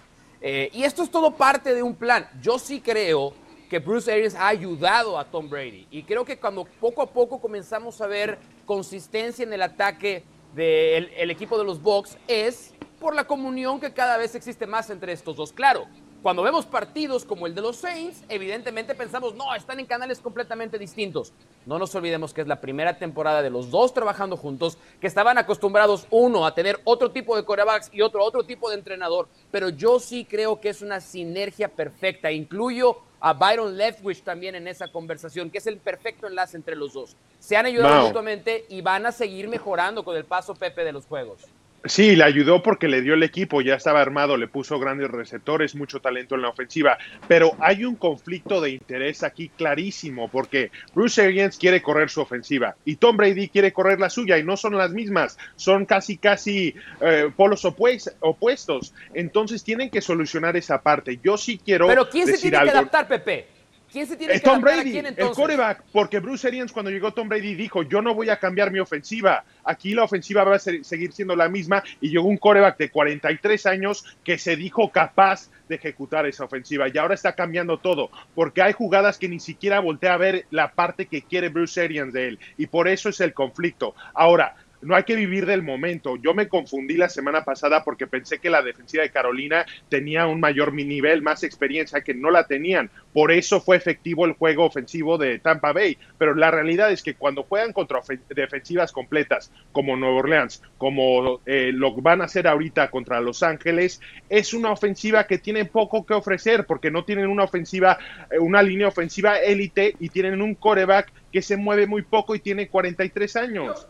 [0.41, 2.29] Eh, y esto es todo parte de un plan.
[2.41, 3.33] Yo sí creo
[3.69, 5.89] que Bruce Arians ha ayudado a Tom Brady.
[5.91, 10.23] Y creo que cuando poco a poco comenzamos a ver consistencia en el ataque
[10.55, 15.13] del equipo de los Bucks es por la comunión que cada vez existe más entre
[15.13, 15.53] estos dos.
[15.53, 15.89] Claro,
[16.25, 20.79] cuando vemos partidos como el de los Saints, evidentemente pensamos, no, están en canales completamente
[20.79, 21.35] distintos.
[21.67, 25.37] No nos olvidemos que es la primera temporada de los dos trabajando juntos, que estaban
[25.37, 29.69] acostumbrados uno a tener otro tipo de corebacks y otro otro tipo de entrenador, pero
[29.69, 32.33] yo sí creo que es una sinergia perfecta.
[32.33, 36.95] Incluyo a Byron Leftwich también en esa conversación, que es el perfecto enlace entre los
[36.95, 37.19] dos.
[37.39, 41.05] Se han ayudado mutuamente y van a seguir mejorando con el paso Pepe de los
[41.05, 41.43] juegos.
[41.87, 45.75] Sí, le ayudó porque le dio el equipo, ya estaba armado, le puso grandes receptores,
[45.75, 46.97] mucho talento en la ofensiva,
[47.29, 52.75] pero hay un conflicto de interés aquí clarísimo porque Bruce Arians quiere correr su ofensiva
[52.87, 56.75] y Tom Brady quiere correr la suya y no son las mismas, son casi casi
[57.03, 61.20] eh, polos opuestos, entonces tienen que solucionar esa parte.
[61.23, 63.54] Yo sí quiero Pero ¿quién se tiene que adaptar, Pepe?
[63.95, 67.29] ¿Quién se tiene eh, que Tom Brady, el coreback, porque Bruce Arians cuando llegó Tom
[67.29, 71.13] Brady dijo, yo no voy a cambiar mi ofensiva, aquí la ofensiva va a seguir
[71.13, 71.85] siendo la misma.
[72.01, 76.89] Y llegó un coreback de 43 años que se dijo capaz de ejecutar esa ofensiva.
[76.93, 80.73] Y ahora está cambiando todo, porque hay jugadas que ni siquiera voltea a ver la
[80.73, 82.41] parte que quiere Bruce Arians de él.
[82.59, 83.95] Y por eso es el conflicto.
[84.13, 86.16] Ahora, no hay que vivir del momento.
[86.16, 90.40] Yo me confundí la semana pasada porque pensé que la defensiva de Carolina tenía un
[90.40, 92.90] mayor nivel, más experiencia, que no la tenían.
[93.12, 95.97] Por eso fue efectivo el juego ofensivo de Tampa Bay.
[96.18, 101.70] Pero la realidad es que cuando juegan contra defensivas completas, como Nueva Orleans, como eh,
[101.73, 106.14] lo van a hacer ahorita contra Los Ángeles, es una ofensiva que tiene poco que
[106.14, 107.99] ofrecer porque no tienen una ofensiva,
[108.31, 112.40] eh, una línea ofensiva élite y tienen un coreback que se mueve muy poco y
[112.40, 113.88] tiene 43 años.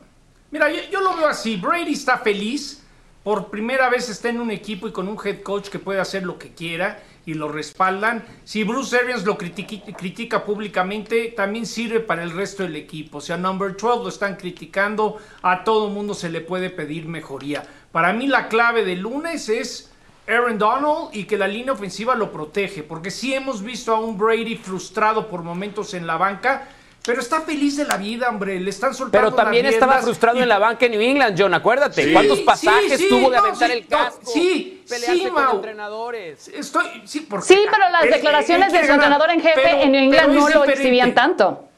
[0.54, 1.56] Mira, yo, lo veo así.
[1.56, 2.80] Brady está feliz.
[3.24, 6.22] Por primera vez está en un equipo y con un head coach que puede hacer
[6.22, 8.24] lo que quiera y lo respaldan.
[8.44, 13.18] Si Bruce Arians lo critica, públicamente, también sirve para el resto del equipo.
[13.18, 17.64] O sea, Number 12 lo están criticando, a todo mundo se le puede pedir mejoría.
[17.90, 19.90] Para mí la clave del lunes es
[20.28, 24.16] Aaron Donald y que la línea ofensiva lo protege, porque sí hemos visto a un
[24.16, 26.68] Brady frustrado por momentos en la banca
[27.04, 28.58] pero está feliz de la vida, hombre.
[28.58, 29.28] Le están soltando.
[29.28, 31.52] Pero también estaba frustrado en la banca en New England, John.
[31.52, 32.10] Acuérdate.
[32.12, 34.22] ¿Cuántos pasajes tuvo de aventar el casco?
[34.24, 36.48] sí, sí, con entrenadores.
[36.48, 40.32] Estoy, sí, porque, sí, pero las declaraciones de su entrenador en jefe en New England
[40.32, 41.68] no lo exhibían tanto.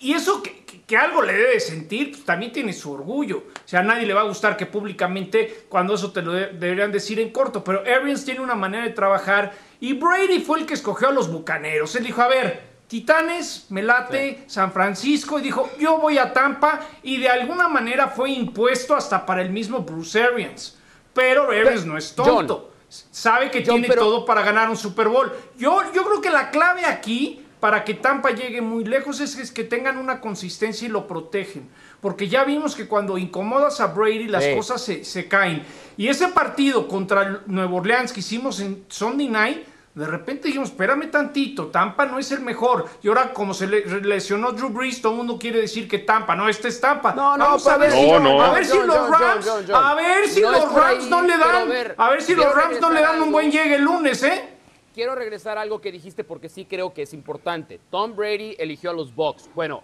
[0.00, 3.38] y eso que, que, algo le debe sentir, pues, también tiene su orgullo.
[3.38, 6.92] O sea, a nadie le va a gustar que públicamente, cuando eso te lo deberían
[6.92, 7.64] decir en corto.
[7.64, 9.52] Pero Arians tiene una manera de trabajar.
[9.80, 11.96] Y Brady fue el que escogió a los bucaneros.
[11.96, 12.71] Él dijo: A ver.
[12.92, 18.08] Titanes, me late, San Francisco, y dijo, yo voy a Tampa, y de alguna manera
[18.08, 20.76] fue impuesto hasta para el mismo Bruce Arians.
[21.14, 22.70] Pero Arians no es tonto.
[22.90, 25.32] Sabe que tiene todo para ganar un Super Bowl.
[25.56, 29.64] Yo, yo creo que la clave aquí, para que Tampa llegue muy lejos, es, que
[29.64, 31.70] tengan una consistencia y lo protegen.
[32.02, 35.62] Porque ya vimos que cuando incomodas a Brady, las cosas se, se caen.
[35.96, 41.10] Y ese partido contra Nuevo Orleans que hicimos en Sunday Night, de repente dijimos, espérame
[41.10, 42.86] tantito, Tampa no es el mejor.
[43.02, 46.34] Y ahora, como se le lesionó Drew Brees, todo el mundo quiere decir que Tampa,
[46.34, 47.12] no, este es Tampa.
[47.12, 51.10] No, no, a ver, si, a ver si los Rams, a ver si los Rams
[51.10, 53.82] no le dan, a ver, si los Rams no le dan un buen llegue el
[53.82, 54.48] lunes, ¿eh?
[54.94, 57.80] Quiero regresar a algo que dijiste porque sí creo que es importante.
[57.90, 59.48] Tom Brady eligió a los Bucks.
[59.54, 59.82] Bueno,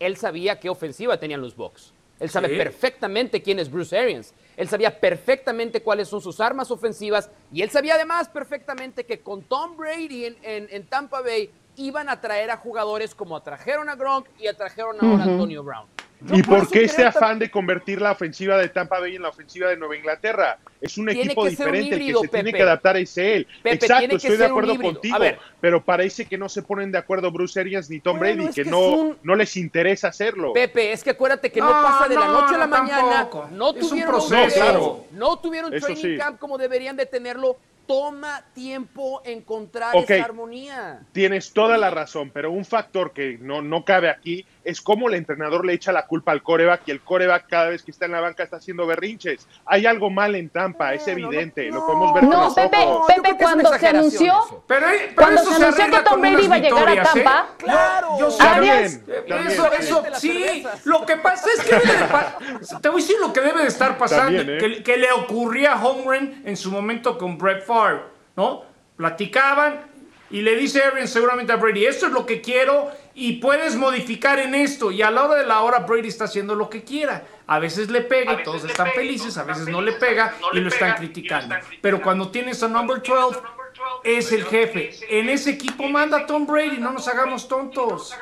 [0.00, 1.92] él sabía qué ofensiva tenían los Bucks.
[2.18, 4.32] Él sabe perfectamente quién es Bruce Arians.
[4.56, 9.42] Él sabía perfectamente cuáles son sus armas ofensivas y él sabía además perfectamente que con
[9.42, 14.26] Tom Brady en, en Tampa Bay iban a traer a jugadores como atrajeron a Gronk
[14.38, 15.95] y atrajeron ahora a Antonio Brown.
[16.32, 19.68] ¿Y por qué este afán de convertir la ofensiva de Tampa Bay en la ofensiva
[19.68, 20.58] de Nueva Inglaterra?
[20.80, 23.46] Es un equipo diferente, el que se tiene que adaptar es él.
[23.64, 25.18] Exacto, estoy de acuerdo contigo,
[25.60, 29.16] pero parece que no se ponen de acuerdo Bruce Arians ni Tom Brady, que, no,
[29.22, 30.52] no les interesa hacerlo.
[30.52, 34.20] Pepe, es que acuérdate que no, pasa de la noche a la mañana, no tuvieron,
[35.12, 37.58] no tuvieron training camp como deberían de tenerlo.
[37.86, 41.02] Toma tiempo encontrar esa armonía.
[41.12, 45.14] Tienes toda la razón, pero un factor que no, no cabe aquí es cómo el
[45.14, 48.12] entrenador le echa la culpa al coreback y el coreback cada vez que está en
[48.12, 49.46] la banca está haciendo berrinches.
[49.64, 53.86] Hay algo mal en Tampa, es evidente, lo podemos ver No, Pepe, Pepe cuando se
[53.86, 57.00] anunció, pero, cuando se anunció que Tom Brady iba a llegar a ¿eh?
[57.00, 58.44] Tampa, claro, yo, sé
[59.46, 61.76] eso, eso, sí, lo que pasa es que
[62.80, 64.82] te voy a decir lo que debe de estar pasando, ¿eh?
[64.82, 68.00] que, le ocurría a Holmgren en su momento con Brett Favre,
[68.34, 68.64] ¿no?
[68.96, 69.95] Platicaban
[70.30, 74.38] y le dice Aaron seguramente a Brady, esto es lo que quiero y puedes modificar
[74.38, 74.90] en esto.
[74.90, 77.24] Y a la hora de la hora Brady está haciendo lo que quiera.
[77.46, 80.68] A veces le pega y todos están felices, a veces no le pega y lo
[80.68, 81.54] están criticando.
[81.80, 83.38] Pero cuando tienes a number 12,
[84.04, 84.90] es el jefe.
[85.08, 88.16] En ese equipo manda Tom Brady, no nos hagamos tontos.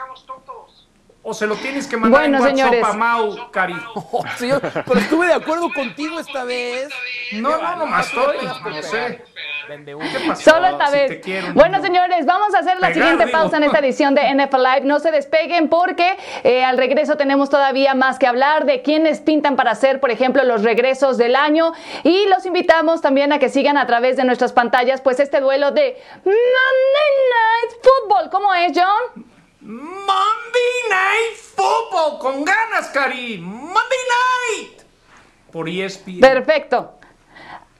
[1.26, 3.74] O se lo tienes que mandar en WhatsApp a Mau, Cari.
[4.86, 6.90] pero estuve de acuerdo contigo esta vez.
[7.32, 9.24] No, no, no, más estoy, no sé.
[10.36, 11.20] Solo esta vez.
[11.54, 14.80] bueno, señores, vamos a hacer la siguiente pausa en esta edición de NFL Live.
[14.84, 19.56] No se despeguen porque eh, al regreso tenemos todavía más que hablar de quiénes pintan
[19.56, 21.72] para hacer, por ejemplo, los regresos del año.
[22.02, 25.70] Y los invitamos también a que sigan a través de nuestras pantallas, pues este duelo
[25.70, 28.30] de Monday Night Football.
[28.30, 29.24] ¿Cómo es, John?
[29.60, 33.38] Monday Night Football, con ganas, Cari.
[33.38, 33.98] Monday
[34.58, 34.82] Night.
[35.50, 36.20] Por ESPN.
[36.20, 36.98] Perfecto.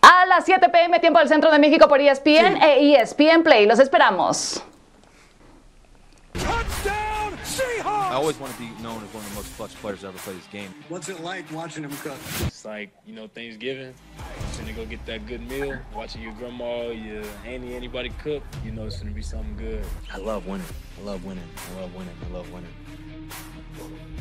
[0.06, 3.64] A las 7 pm, tiempo del Centro de México por ESPN e ESPN Play.
[3.64, 4.62] Los esperamos.
[6.34, 10.18] I always want to be known as one of the most clutch players to ever
[10.18, 10.68] play this game.
[10.90, 12.18] What's it like watching him cook?
[12.44, 13.94] It's like, you know, Thanksgiving.
[14.56, 18.72] You're gonna go get that good meal, watching your grandma, your auntie, anybody cook, you
[18.72, 19.86] know it's gonna be something good.
[20.12, 20.66] I love winning.
[21.00, 21.48] I love winning.
[21.72, 22.14] I love winning.
[22.28, 24.13] I love winning.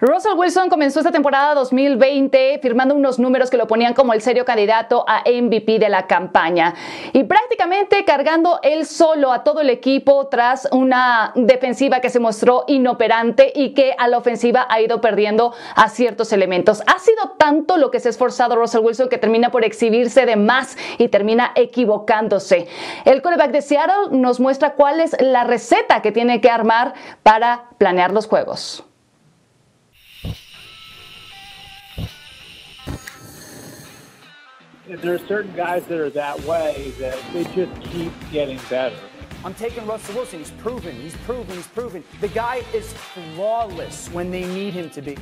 [0.00, 4.44] Russell Wilson comenzó esta temporada 2020 firmando unos números que lo ponían como el serio
[4.44, 6.74] candidato a MVP de la campaña
[7.12, 12.64] y prácticamente cargando él solo a todo el equipo tras una defensiva que se mostró
[12.66, 16.82] inoperante y que a la ofensiva ha ido perdiendo a ciertos elementos.
[16.86, 20.36] Ha sido tanto lo que se ha esforzado Russell Wilson que termina por exhibirse de
[20.36, 22.66] más y termina equivocándose.
[23.04, 27.64] El quarterback de Seattle nos muestra cuál es la receta que tiene que armar para
[27.78, 28.84] planear los juegos.
[35.00, 38.96] There are certain guys that are that way that they just keep getting better.
[39.44, 40.38] I'm taking Russell Wilson.
[40.38, 42.04] He's proven, he's proven, he's proven.
[42.20, 45.16] The guy is flawless when they need him to be.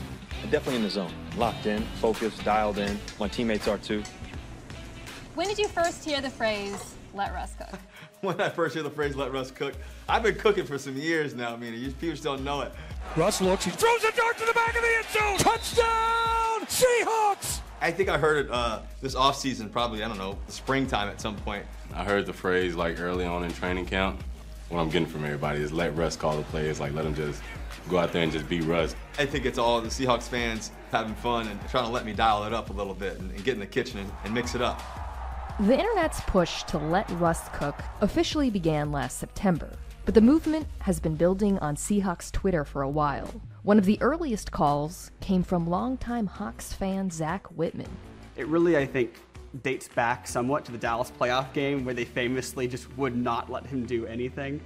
[0.51, 2.99] Definitely in the zone, locked in, focused, dialed in.
[3.19, 4.03] My teammates are too.
[5.35, 7.79] When did you first hear the phrase, let Russ cook?
[8.21, 9.75] when I first hear the phrase, let Russ cook,
[10.09, 12.73] I've been cooking for some years now, I mean, people just don't know it.
[13.17, 15.39] Russ looks, he throws a dart to the back of the end zone.
[15.39, 17.61] Touchdown, Seahawks!
[17.81, 21.37] I think I heard it uh, this offseason, probably, I don't know, springtime at some
[21.37, 21.65] point.
[21.95, 24.23] I heard the phrase like early on in training camp.
[24.69, 27.43] What I'm getting from everybody is let Russ call the plays, like let him just
[27.89, 28.95] go out there and just be Russ.
[29.19, 32.45] I think it's all the Seahawks fans having fun and trying to let me dial
[32.45, 34.61] it up a little bit and, and get in the kitchen and, and mix it
[34.61, 34.81] up.
[35.61, 39.71] The internet's push to let Russ cook officially began last September,
[40.05, 43.29] but the movement has been building on Seahawks Twitter for a while.
[43.63, 47.95] One of the earliest calls came from longtime Hawks fan Zach Whitman.
[48.37, 49.17] It really, I think,
[49.63, 53.67] dates back somewhat to the Dallas playoff game where they famously just would not let
[53.67, 54.63] him do anything.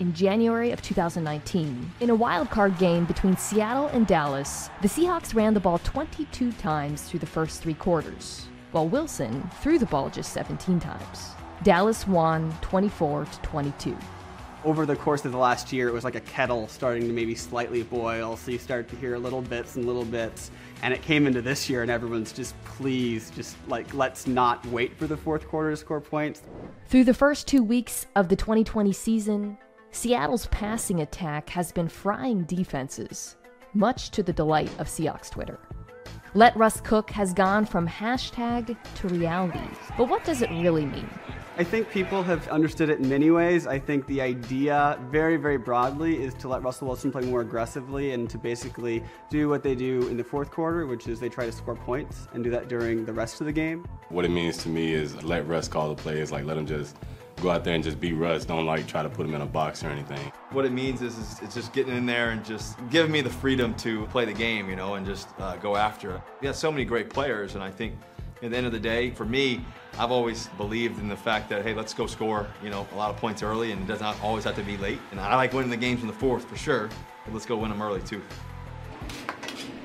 [0.00, 5.34] In January of 2019, in a wild card game between Seattle and Dallas, the Seahawks
[5.34, 10.10] ran the ball 22 times through the first three quarters, while Wilson threw the ball
[10.10, 11.30] just 17 times.
[11.62, 13.96] Dallas won 24 to 22
[14.64, 17.34] over the course of the last year, it was like a kettle starting to maybe
[17.34, 18.36] slightly boil.
[18.36, 20.50] So you start to hear little bits and little bits.
[20.82, 24.96] And it came into this year, and everyone's just, please, just like, let's not wait
[24.96, 26.42] for the fourth quarter to score points.
[26.86, 29.58] Through the first two weeks of the 2020 season,
[29.90, 33.36] Seattle's passing attack has been frying defenses,
[33.74, 35.58] much to the delight of Seahawks Twitter.
[36.34, 39.58] Let Russ Cook has gone from hashtag to reality.
[39.98, 41.10] But what does it really mean?
[41.60, 43.66] I think people have understood it in many ways.
[43.66, 48.12] I think the idea, very, very broadly, is to let Russell Wilson play more aggressively
[48.12, 51.44] and to basically do what they do in the fourth quarter, which is they try
[51.44, 53.86] to score points and do that during the rest of the game.
[54.08, 56.96] What it means to me is let Russ call the plays, like let him just
[57.42, 58.46] go out there and just be Russ.
[58.46, 60.32] Don't like try to put him in a box or anything.
[60.52, 63.30] What it means is, is it's just getting in there and just giving me the
[63.30, 66.22] freedom to play the game, you know, and just uh, go after it.
[66.40, 67.94] We have so many great players, and I think
[68.42, 69.64] at the end of the day, for me,
[69.98, 73.10] I've always believed in the fact that, hey, let's go score, you know, a lot
[73.10, 74.98] of points early, and it does not always have to be late.
[75.10, 76.88] And I like winning the games in the fourth for sure,
[77.24, 78.22] but let's go win them early too.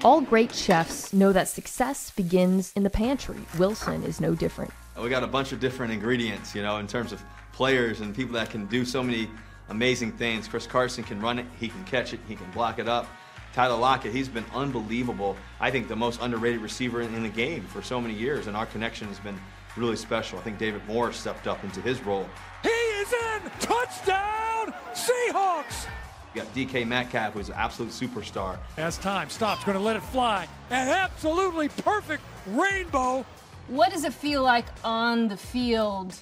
[0.04, 3.40] All great chefs know that success begins in the pantry.
[3.58, 4.72] Wilson is no different.
[5.02, 8.34] We got a bunch of different ingredients, you know, in terms of players and people
[8.34, 9.30] that can do so many
[9.70, 10.48] amazing things.
[10.48, 13.08] Chris Carson can run it, he can catch it, he can block it up.
[13.56, 15.38] Tyler Lockett, he's been unbelievable.
[15.62, 18.66] I think the most underrated receiver in, the game for so many years, and our
[18.66, 19.40] connection has been
[19.78, 20.38] really special.
[20.38, 22.28] I think David Moore stepped up into his role.
[22.64, 23.50] He is in!
[23.62, 24.74] Touchdown!
[24.94, 25.88] Seahawks!
[26.34, 28.58] You got DK Metcalf, who's an absolute superstar.
[28.76, 30.50] As time stops, going to let it fly.
[30.70, 33.26] An absolutely perfect rainbow.
[33.70, 36.14] What does it feel like on the field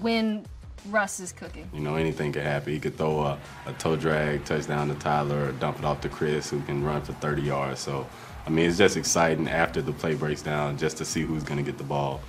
[0.00, 0.44] when
[0.88, 1.68] Russ is cooking.
[1.72, 2.72] You know, anything could happen.
[2.72, 6.08] He could throw a, a toe drag touchdown to Tyler or dump it off to
[6.08, 7.80] Chris, who can run for 30 yards.
[7.80, 8.06] So,
[8.46, 11.58] I mean, it's just exciting after the play breaks down just to see who's going
[11.58, 12.20] to get the ball.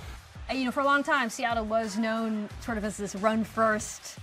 [0.52, 4.18] You know, for a long time, Seattle was known sort of as this run first,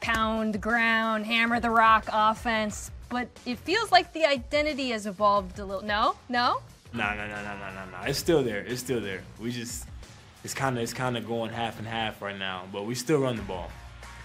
[0.00, 2.90] pound the ground, hammer the rock offense.
[3.08, 5.82] But it feels like the identity has evolved a little.
[5.82, 6.16] No?
[6.28, 6.60] No?
[6.92, 8.06] No, no, no, no, no, no, no.
[8.06, 8.64] It's still there.
[8.66, 9.22] It's still there.
[9.40, 9.86] We just
[10.44, 13.20] it's kind of it's kind of going half and half right now, but we still
[13.20, 13.70] run the ball.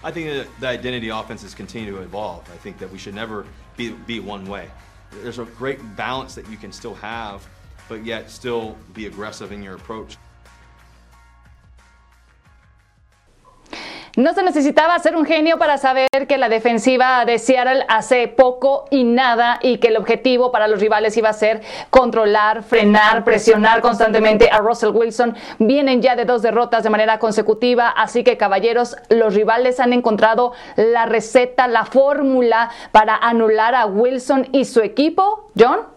[0.02, 2.48] I think that the identity offenses continue to evolve.
[2.52, 3.46] I think that we should never
[3.76, 4.70] be, be one way.
[5.22, 7.46] There's a great balance that you can still have,
[7.88, 10.18] but yet still be aggressive in your approach.
[14.16, 18.84] No se necesitaba ser un genio para saber que la defensiva de Seattle hace poco
[18.90, 23.80] y nada y que el objetivo para los rivales iba a ser controlar, frenar, presionar
[23.80, 25.34] constantemente a Russell Wilson.
[25.58, 30.52] Vienen ya de dos derrotas de manera consecutiva, así que caballeros, los rivales han encontrado
[30.76, 35.50] la receta, la fórmula para anular a Wilson y su equipo.
[35.58, 35.93] John.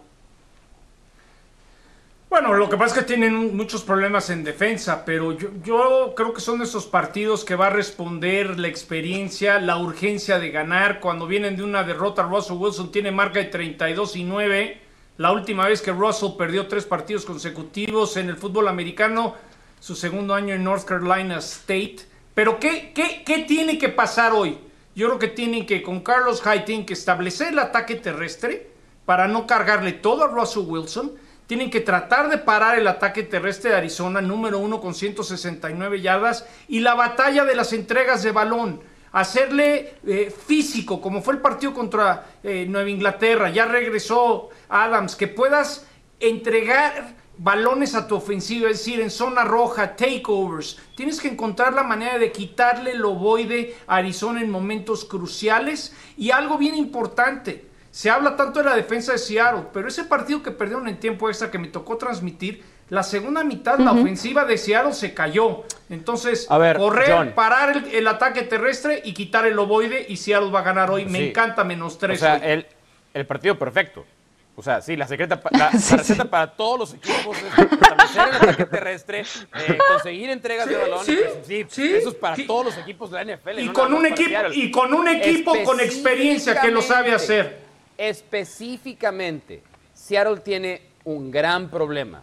[2.30, 6.42] Bueno, lo que pasa es que tienen muchos problemas en defensa, pero yo, creo que
[6.42, 11.00] son esos partidos que va a responder la experiencia, la urgencia de ganar.
[11.00, 14.80] Cuando vienen de una derrota, Russell Wilson tiene marca de 32 y 9.
[15.16, 19.34] La última vez que Russell perdió tres partidos consecutivos en el fútbol americano,
[19.80, 22.00] su segundo año en North Carolina State.
[22.34, 24.58] Pero ¿qué, qué, qué tiene que pasar hoy?
[24.94, 28.68] Yo creo que tienen que, con Carlos Hyde, tienen que establecer el ataque terrestre
[29.06, 31.12] para no cargarle todo a Russell Wilson
[31.48, 36.46] tienen que tratar de parar el ataque terrestre de Arizona, número uno con 169 yardas,
[36.68, 38.82] y la batalla de las entregas de balón.
[39.12, 43.48] Hacerle eh, físico, como fue el partido contra eh, Nueva Inglaterra.
[43.48, 45.86] Ya regresó Adams, que puedas
[46.20, 50.78] entregar balones a tu ofensiva, es decir, en zona roja, takeovers.
[50.94, 55.96] Tienes que encontrar la manera de quitarle el ovoide a Arizona en momentos cruciales.
[56.18, 57.67] Y algo bien importante,
[57.98, 61.28] se habla tanto de la defensa de Seattle, pero ese partido que perdieron en tiempo
[61.28, 65.64] extra que me tocó transmitir, la segunda mitad, la ofensiva de Seattle se cayó.
[65.90, 70.92] Entonces, correr, parar el, ataque terrestre y quitar el ovoide y Seattle va a ganar
[70.92, 71.06] hoy.
[71.06, 72.18] Me encanta menos tres.
[72.18, 72.68] O sea, el,
[73.14, 74.06] el partido perfecto.
[74.54, 78.64] O sea, sí, la, secreta, la, receta para todos los equipos es establecer el ataque
[78.66, 81.04] terrestre, eh, conseguir entregas de balón.
[81.04, 83.58] Sí, sí, eso es para todos los equipos de la NFL.
[83.58, 87.66] Y, con, un equipo, y con un equipo con experiencia que lo sabe hacer.
[87.98, 92.22] Específicamente, Seattle tiene un gran problema.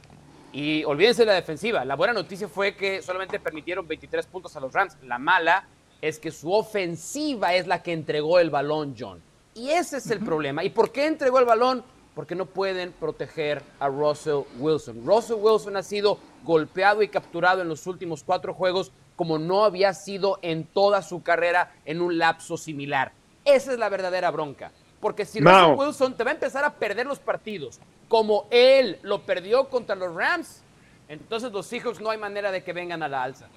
[0.51, 1.85] Y olvídense de la defensiva.
[1.85, 4.97] La buena noticia fue que solamente permitieron 23 puntos a los Rams.
[5.03, 5.67] La mala
[6.01, 9.21] es que su ofensiva es la que entregó el balón, John.
[9.53, 10.63] Y ese es el problema.
[10.63, 11.83] ¿Y por qué entregó el balón?
[12.15, 15.05] porque no pueden proteger a Russell Wilson.
[15.05, 19.93] Russell Wilson ha sido golpeado y capturado en los últimos cuatro juegos como no había
[19.93, 23.11] sido en toda su carrera en un lapso similar.
[23.43, 24.71] Esa es la verdadera bronca.
[25.05, 29.21] Porque si Russell Wilson te va a empezar a perder los partidos como él lo
[29.21, 30.63] perdió contra los Rams,
[31.07, 33.47] entonces los Seahawks no hay manera de que vengan a la alza.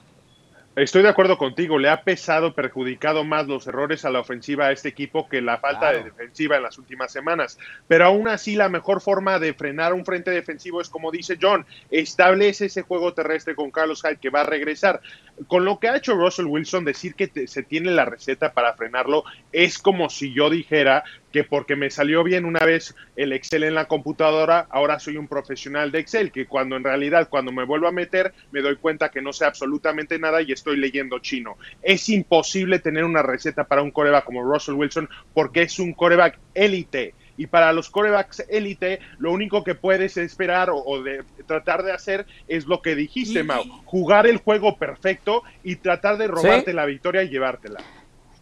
[0.76, 4.72] Estoy de acuerdo contigo, le ha pesado, perjudicado más los errores a la ofensiva a
[4.72, 7.58] este equipo que la falta de defensiva en las últimas semanas.
[7.88, 11.66] Pero aún así, la mejor forma de frenar un frente defensivo es, como dice John,
[11.90, 15.00] establece ese juego terrestre con Carlos Hyde que va a regresar.
[15.48, 19.24] Con lo que ha hecho Russell Wilson, decir que se tiene la receta para frenarlo
[19.52, 21.02] es como si yo dijera
[21.32, 25.28] que porque me salió bien una vez el Excel en la computadora, ahora soy un
[25.28, 29.10] profesional de Excel, que cuando en realidad cuando me vuelvo a meter me doy cuenta
[29.10, 31.56] que no sé absolutamente nada y estoy leyendo chino.
[31.82, 36.38] Es imposible tener una receta para un coreback como Russell Wilson porque es un coreback
[36.54, 37.14] élite.
[37.36, 42.26] Y para los corebacks élite, lo único que puedes esperar o, de tratar de hacer
[42.48, 47.22] es lo que dijiste, Mau, jugar el juego perfecto y tratar de robarte la victoria
[47.22, 47.80] y llevártela.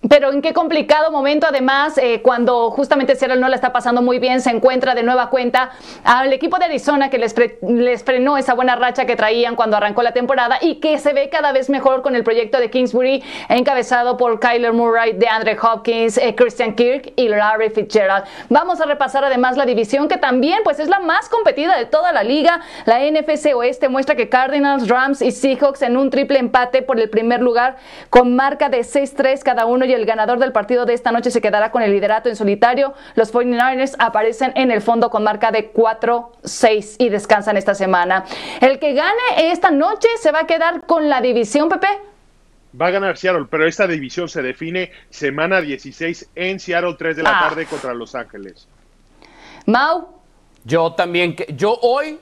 [0.09, 4.19] Pero en qué complicado momento, además, eh, cuando justamente Seattle no la está pasando muy
[4.19, 5.71] bien, se encuentra de nueva cuenta
[6.05, 7.35] al equipo de Arizona que les,
[8.05, 11.53] frenó esa buena racha que traían cuando arrancó la temporada y que se ve cada
[11.53, 16.35] vez mejor con el proyecto de Kingsbury, encabezado por Kyler Murray, de Andre Hopkins, eh,
[16.35, 18.27] Christian Kirk y Larry Fitzgerald.
[18.49, 22.13] Vamos a repasar además la división que también pues es la más competida de toda
[22.13, 22.61] la liga.
[22.85, 27.11] La NFC Oeste muestra que Cardinals, Rams y Seahawks en un triple empate por el
[27.11, 27.77] primer lugar
[28.11, 31.41] con marca de 6-3 cada uno y el ganador del partido de esta noche se
[31.41, 32.95] quedará con el liderato en solitario.
[33.15, 38.25] Los 49ers aparecen en el fondo con marca de 4-6 y descansan esta semana.
[38.61, 41.89] El que gane esta noche se va a quedar con la división, Pepe.
[42.81, 47.23] Va a ganar Seattle, pero esta división se define semana 16 en Seattle, 3 de
[47.23, 47.49] la ah.
[47.49, 48.69] tarde contra Los Ángeles.
[49.65, 50.09] Mau.
[50.65, 52.19] Yo también, yo hoy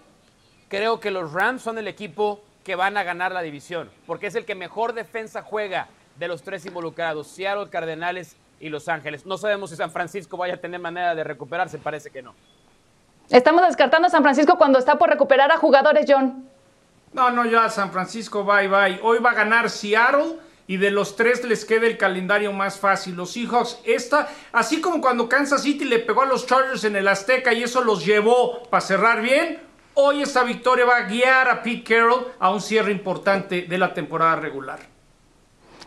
[0.68, 4.34] creo que los Rams son el equipo que van a ganar la división, porque es
[4.34, 9.26] el que mejor defensa juega de los tres involucrados, Seattle, Cardenales y Los Ángeles.
[9.26, 12.34] No sabemos si San Francisco vaya a tener manera de recuperarse, parece que no.
[13.30, 16.48] Estamos descartando a San Francisco cuando está por recuperar a jugadores, John.
[17.12, 19.00] No, no, ya San Francisco, bye, bye.
[19.02, 20.36] Hoy va a ganar Seattle
[20.66, 23.14] y de los tres les queda el calendario más fácil.
[23.14, 27.08] Los Seahawks, esta, así como cuando Kansas City le pegó a los Chargers en el
[27.08, 29.60] Azteca y eso los llevó para cerrar bien,
[29.94, 33.94] hoy esta victoria va a guiar a Pete Carroll a un cierre importante de la
[33.94, 34.93] temporada regular.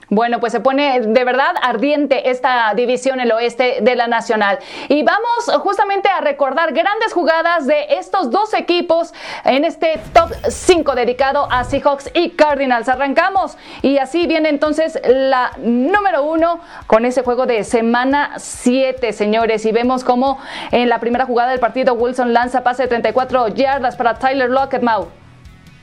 [0.10, 4.58] Bueno, pues se pone de verdad ardiente esta división el oeste de la Nacional.
[4.88, 10.96] Y vamos justamente a recordar grandes jugadas de estos dos equipos en este top 5
[10.96, 12.88] dedicado a Seahawks y Cardinals.
[12.88, 19.66] Arrancamos y así viene entonces la número uno con ese juego de semana 7, señores.
[19.66, 20.40] Y vemos como
[20.72, 24.82] en la primera jugada del partido Wilson lanza pase de 34 yardas para Tyler Lockett,
[24.82, 25.10] Mau.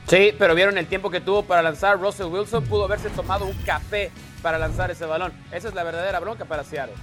[0.07, 1.99] Sí, pero vieron el tiempo que tuvo para lanzar.
[1.99, 5.33] Russell Wilson pudo haberse tomado un café para lanzar ese balón.
[5.51, 6.95] Esa es la verdadera bronca para Seattle.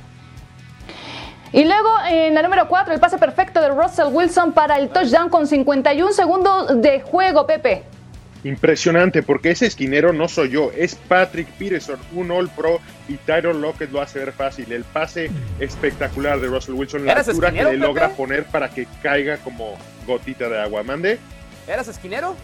[1.52, 5.28] Y luego en la número 4, el pase perfecto de Russell Wilson para el touchdown
[5.28, 7.82] con 51 segundos de juego, Pepe.
[8.44, 13.60] Impresionante, porque ese esquinero no soy yo, es Patrick Peterson, un All Pro, y Tyron
[13.60, 14.72] Lockett lo hace ver fácil.
[14.72, 15.30] El pase
[15.60, 19.76] espectacular de Russell Wilson, la altura que le logra poner para que caiga como
[20.06, 20.82] gotita de agua.
[20.82, 21.18] ¿Mande?
[21.68, 22.34] ¿Eras esquinero?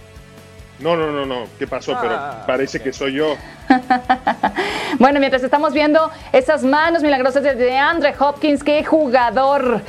[0.81, 1.47] No, no, no, no.
[1.59, 1.97] ¿Qué pasó?
[2.01, 3.37] Pero ah, parece que soy yo.
[4.99, 9.83] bueno, mientras estamos viendo esas manos milagrosas de Andre Hopkins, qué jugador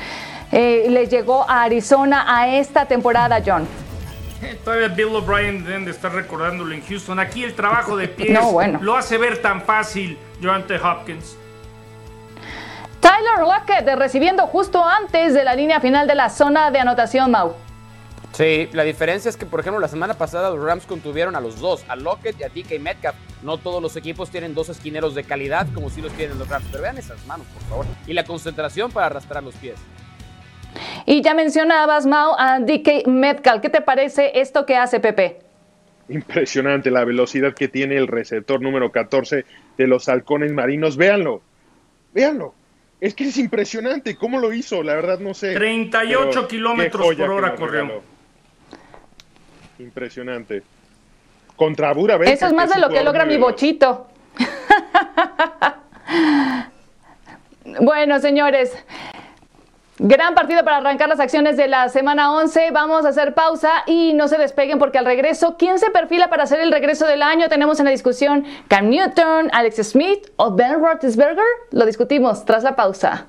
[0.52, 3.68] eh, le llegó a Arizona a esta temporada, John.
[4.42, 7.20] Eh, todavía Bill O'Brien deben de estar recordándolo en Houston.
[7.20, 8.40] Aquí el trabajo de pies
[8.82, 11.38] lo hace ver tan fácil, John Hopkins.
[13.00, 17.56] Tyler Lockett recibiendo justo antes de la línea final de la zona de anotación, Mau.
[18.34, 21.60] Sí, la diferencia es que, por ejemplo, la semana pasada los Rams contuvieron a los
[21.60, 23.16] dos, a Lockett y a DK Metcalf.
[23.42, 26.66] No todos los equipos tienen dos esquineros de calidad como si los tienen los Rams.
[26.72, 27.86] Pero vean esas manos, por favor.
[28.08, 29.76] Y la concentración para arrastrar los pies.
[31.06, 33.62] Y ya mencionabas, Mao, a DK Metcalf.
[33.62, 35.40] ¿Qué te parece esto que hace Pepe?
[36.08, 39.46] Impresionante la velocidad que tiene el receptor número 14
[39.78, 40.98] de los halcones marinos.
[40.98, 41.42] Véanlo,
[42.14, 42.54] véanlo.
[43.02, 45.56] Es que es impresionante cómo lo hizo, la verdad no sé.
[45.56, 48.02] 38 kilómetros por hora corrió.
[49.80, 50.64] Impresionante.
[51.56, 54.08] Contra Eso es más de lo que logra mi bochito.
[57.82, 58.74] bueno, señores,
[60.02, 62.72] Gran partido para arrancar las acciones de la semana 11.
[62.72, 66.44] Vamos a hacer pausa y no se despeguen porque al regreso, ¿quién se perfila para
[66.44, 67.50] hacer el regreso del año?
[67.50, 71.44] Tenemos en la discusión Cam Newton, Alex Smith o Ben Roethlisberger.
[71.72, 73.26] Lo discutimos tras la pausa.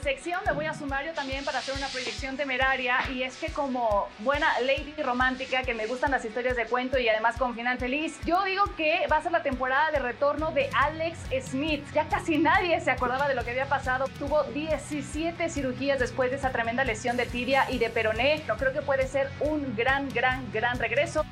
[0.00, 3.36] Esta sección me voy a sumar yo también para hacer una proyección temeraria y es
[3.36, 7.54] que como buena lady romántica que me gustan las historias de cuento y además con
[7.54, 11.18] final feliz, yo digo que va a ser la temporada de retorno de Alex
[11.50, 11.84] Smith.
[11.92, 14.06] Ya casi nadie se acordaba de lo que había pasado.
[14.18, 18.42] Tuvo 17 cirugías después de esa tremenda lesión de tibia y de peroné.
[18.48, 21.24] No creo que puede ser un gran, gran, gran regreso.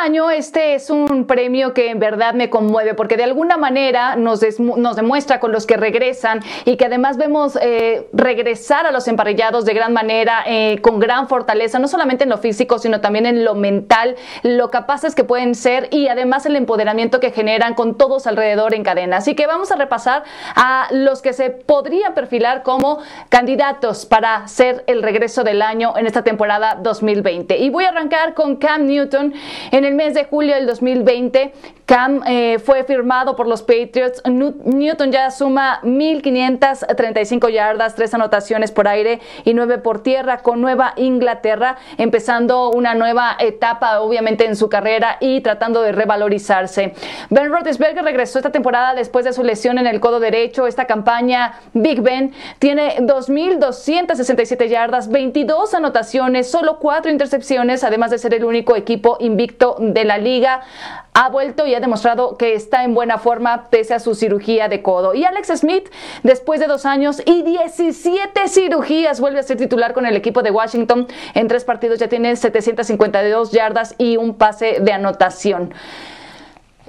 [0.00, 4.40] Año este es un premio que en verdad me conmueve porque de alguna manera nos,
[4.58, 9.64] nos demuestra con los que regresan y que además vemos eh, regresar a los emparrillados
[9.64, 13.44] de gran manera, eh, con gran fortaleza, no solamente en lo físico, sino también en
[13.44, 18.26] lo mental, lo capaces que pueden ser y además el empoderamiento que generan con todos
[18.26, 19.18] alrededor en cadena.
[19.18, 20.24] Así que vamos a repasar
[20.54, 26.06] a los que se podría perfilar como candidatos para ser el regreso del año en
[26.06, 27.58] esta temporada 2020.
[27.58, 29.34] Y voy a arrancar con Cam Newton.
[29.70, 31.52] En el mes de julio del 2020,
[31.86, 34.22] Cam eh, fue firmado por los Patriots.
[34.24, 40.94] Newton ya suma 1.535 yardas, tres anotaciones por aire y nueve por tierra con Nueva
[40.96, 46.94] Inglaterra, empezando una nueva etapa obviamente en su carrera y tratando de revalorizarse.
[47.30, 50.66] Ben Roethlisberger regresó esta temporada después de su lesión en el codo derecho.
[50.66, 58.34] Esta campaña Big Ben tiene 2.267 yardas, 22 anotaciones, solo cuatro intercepciones, además de ser
[58.34, 60.62] el único equipo invicto de la liga.
[61.14, 64.82] Ha vuelto y ha demostrado que está en buena forma pese a su cirugía de
[64.82, 65.14] codo.
[65.14, 65.90] Y Alex Smith,
[66.22, 70.50] después de dos años y 17 cirugías, vuelve a ser titular con el equipo de
[70.50, 71.06] Washington.
[71.34, 75.74] En tres partidos ya tiene 752 yardas y un pase de anotación.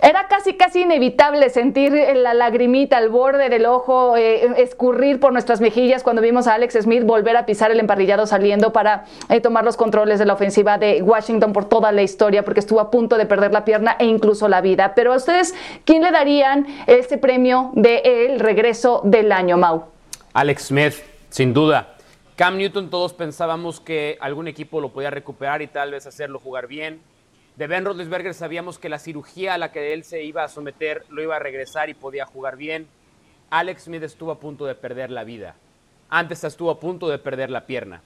[0.01, 5.61] Era casi, casi inevitable sentir la lagrimita al borde del ojo eh, escurrir por nuestras
[5.61, 9.63] mejillas cuando vimos a Alex Smith volver a pisar el emparrillado saliendo para eh, tomar
[9.63, 13.17] los controles de la ofensiva de Washington por toda la historia, porque estuvo a punto
[13.17, 14.93] de perder la pierna e incluso la vida.
[14.95, 15.53] Pero a ustedes,
[15.85, 19.85] ¿quién le darían este premio de el regreso del año, Mau?
[20.33, 20.95] Alex Smith,
[21.29, 21.89] sin duda.
[22.35, 26.65] Cam Newton, todos pensábamos que algún equipo lo podía recuperar y tal vez hacerlo jugar
[26.65, 26.99] bien
[27.55, 31.05] de Ben Roethlisberger sabíamos que la cirugía a la que él se iba a someter
[31.09, 32.87] lo iba a regresar y podía jugar bien.
[33.51, 35.55] Alex Smith estuvo a punto de perder la vida.
[36.09, 38.01] Antes estuvo a punto de perder la pierna.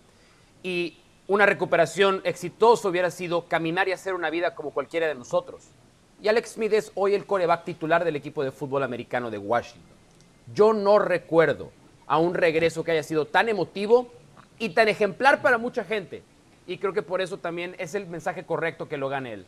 [0.64, 5.70] Y una recuperación exitosa hubiera sido caminar y hacer una vida como cualquiera de nosotros.
[6.22, 9.95] Y Alex Smith es hoy el coreback titular del equipo de fútbol americano de Washington.
[10.54, 11.72] Yo no recuerdo
[12.06, 14.12] a un regreso que haya sido tan emotivo
[14.60, 16.24] y tan ejemplar para mucha gente
[16.68, 19.45] y creo que por eso también es el mensaje correcto que lo gane él.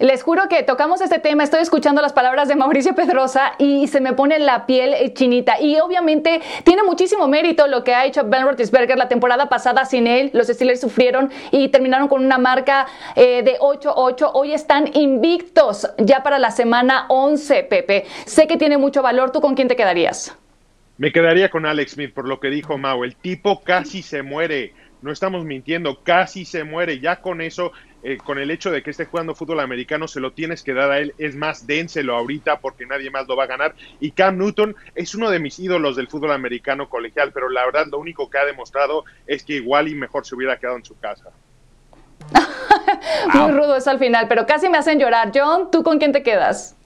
[0.00, 4.00] Les juro que tocamos este tema, estoy escuchando las palabras de Mauricio Pedrosa y se
[4.00, 5.60] me pone la piel eh, chinita.
[5.60, 10.06] Y obviamente tiene muchísimo mérito lo que ha hecho Ben Roethlisberger la temporada pasada sin
[10.06, 10.30] él.
[10.32, 14.30] Los Steelers sufrieron y terminaron con una marca eh, de 8-8.
[14.32, 18.06] Hoy están invictos ya para la semana 11, Pepe.
[18.24, 19.32] Sé que tiene mucho valor.
[19.32, 20.34] ¿Tú con quién te quedarías?
[20.96, 23.04] Me quedaría con Alex Smith por lo que dijo Mau.
[23.04, 24.72] El tipo casi se muere
[25.02, 27.00] no estamos mintiendo, casi se muere.
[27.00, 27.72] Ya con eso,
[28.02, 30.90] eh, con el hecho de que esté jugando fútbol americano, se lo tienes que dar
[30.90, 31.14] a él.
[31.18, 33.74] Es más, dénselo ahorita porque nadie más lo va a ganar.
[34.00, 37.86] Y Cam Newton es uno de mis ídolos del fútbol americano colegial, pero la verdad
[37.90, 40.98] lo único que ha demostrado es que igual y mejor se hubiera quedado en su
[40.98, 41.30] casa.
[43.34, 45.32] Muy rudo eso al final, pero casi me hacen llorar.
[45.34, 46.76] John, ¿tú con quién te quedas?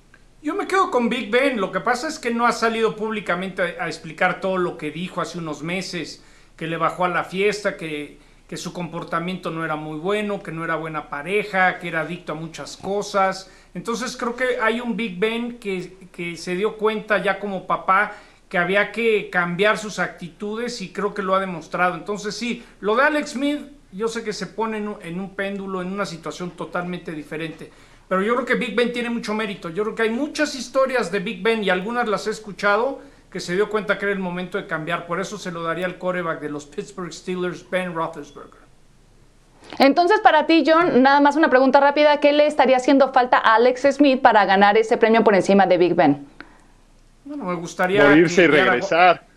[0.42, 1.60] Yo me quedo con Big Ben.
[1.60, 5.20] Lo que pasa es que no ha salido públicamente a explicar todo lo que dijo
[5.20, 6.22] hace unos meses
[6.56, 10.52] que le bajó a la fiesta, que, que su comportamiento no era muy bueno, que
[10.52, 13.50] no era buena pareja, que era adicto a muchas cosas.
[13.74, 18.12] Entonces creo que hay un Big Ben que, que se dio cuenta ya como papá
[18.48, 21.96] que había que cambiar sus actitudes y creo que lo ha demostrado.
[21.96, 23.60] Entonces sí, lo de Alex Smith
[23.94, 27.70] yo sé que se pone en un, péndulo, en una situación totalmente diferente.
[28.08, 29.70] pero yo creo que Big Ben tiene mucho mérito.
[29.70, 33.00] Yo creo que hay muchas historias de Big Ben y algunas las he escuchado
[33.34, 35.08] que se dio cuenta que era el momento de cambiar.
[35.08, 38.60] Por eso se lo daría al coreback de los Pittsburgh Steelers, Ben Roethlisberger.
[39.80, 42.20] Entonces, para ti, John, nada más una pregunta rápida.
[42.20, 45.78] ¿Qué le estaría haciendo falta a Alex Smith para ganar ese premio por encima de
[45.78, 46.24] Big Ben?
[47.24, 48.04] Bueno, me gustaría...
[48.04, 49.33] Morirse y regresar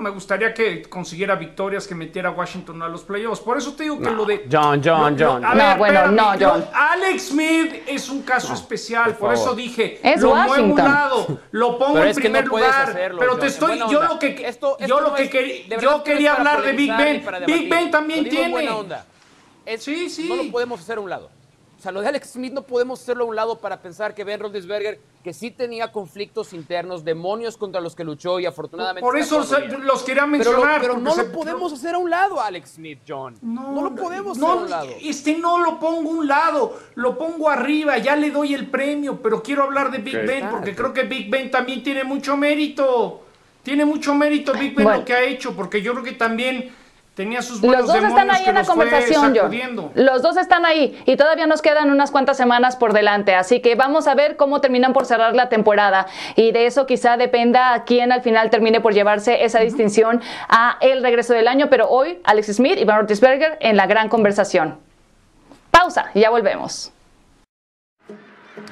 [0.00, 3.40] me gustaría que consiguiera victorias, que metiera a Washington a los playoffs.
[3.40, 4.46] Por eso te digo que lo de.
[4.50, 5.42] John, John, John.
[5.42, 6.64] no, bueno, no, John.
[6.72, 10.00] Alex Smith es un caso especial, por, eso dije.
[10.02, 10.68] Es lo Washington.
[10.68, 12.92] muevo un lado, lo pongo en primer lugar.
[13.18, 13.78] pero te estoy.
[13.78, 14.54] yo lo que.
[14.86, 15.78] yo lo que quería.
[15.78, 17.24] Yo quería hablar de Big Ben.
[17.46, 18.68] Big Ben también tiene.
[19.78, 20.28] sí, sí.
[20.28, 21.37] No lo podemos hacer a un lado.
[21.78, 24.24] O sea, lo de Alex Smith no podemos hacerlo a un lado para pensar que
[24.24, 29.00] Ben Roethlisberger, que sí tenía conflictos internos, demonios contra los que luchó y afortunadamente...
[29.00, 29.46] Por eso
[29.84, 30.80] los quería mencionar.
[30.80, 33.36] Pero, no lo podemos hacer a un lado, Alex Smith, John.
[33.42, 34.88] No, lo podemos hacer a un lado.
[35.00, 39.22] Este no lo pongo a un lado, lo pongo arriba, ya le doy el premio,
[39.22, 43.22] pero quiero hablar de Big Ben porque creo que Big Ben también tiene mucho mérito.
[43.62, 46.72] Tiene mucho mérito Big Ben lo que ha hecho, porque yo creo que también
[47.18, 49.50] Tenía sus los dos están ahí en la conversación, yo.
[49.96, 53.74] Los dos están ahí y todavía nos quedan unas cuantas semanas por delante, así que
[53.74, 56.06] vamos a ver cómo terminan por cerrar la temporada
[56.36, 61.02] y de eso quizá dependa quién al final termine por llevarse esa distinción a el
[61.02, 64.78] regreso del año, pero hoy Alex Smith y Van Roethlisberger en la gran conversación.
[65.72, 66.92] Pausa y ya volvemos.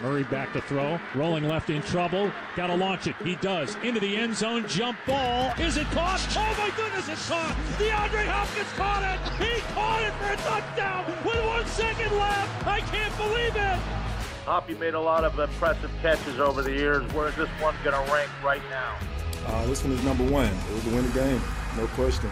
[0.03, 2.31] Murray back to throw, rolling left in trouble.
[2.57, 3.17] Got to launch it.
[3.25, 3.77] He does.
[3.83, 5.53] Into the end zone, jump ball.
[5.59, 6.21] Is it caught?
[6.37, 7.57] Oh my goodness, it's caught.
[7.79, 9.19] DeAndre Hopkins caught it.
[9.43, 12.67] He caught it for a touchdown with one second left.
[12.67, 13.79] I can't believe it.
[14.45, 17.03] Hoppy made a lot of impressive catches over the years.
[17.13, 18.97] Where is this one going to rank right now?
[19.47, 20.47] Uh, this one is number one.
[20.47, 21.41] It was the winning game,
[21.77, 22.31] no question.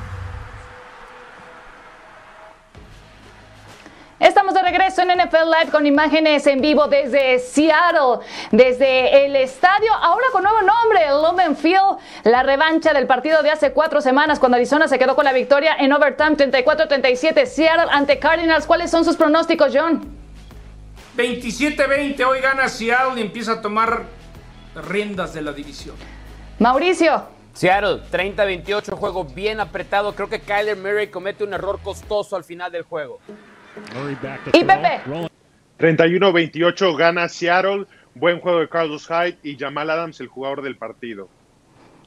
[4.20, 9.92] Estamos de regreso en NFL Live con imágenes en vivo desde Seattle, desde el estadio,
[9.92, 14.54] ahora con nuevo nombre, Lumen Field, la revancha del partido de hace cuatro semanas cuando
[14.54, 18.66] Arizona se quedó con la victoria en overtime 34-37, Seattle ante Cardinals.
[18.66, 20.08] ¿Cuáles son sus pronósticos, John?
[21.16, 24.04] 27-20, hoy gana Seattle y empieza a tomar
[24.88, 25.96] riendas de la división.
[26.60, 27.24] Mauricio.
[27.52, 30.14] Seattle, 30-28, juego bien apretado.
[30.14, 33.20] Creo que Kyler Murray comete un error costoso al final del juego.
[34.52, 35.00] Y Pepe.
[35.78, 37.86] 31-28 gana Seattle.
[38.14, 41.28] Buen juego de Carlos Hyde y Jamal Adams, el jugador del partido.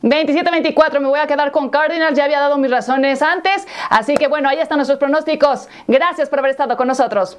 [0.03, 4.27] 27-24, me voy a quedar con Cardinals, ya había dado mis razones antes, así que
[4.27, 5.67] bueno, ahí están nuestros pronósticos.
[5.87, 7.37] Gracias por haber estado con nosotros.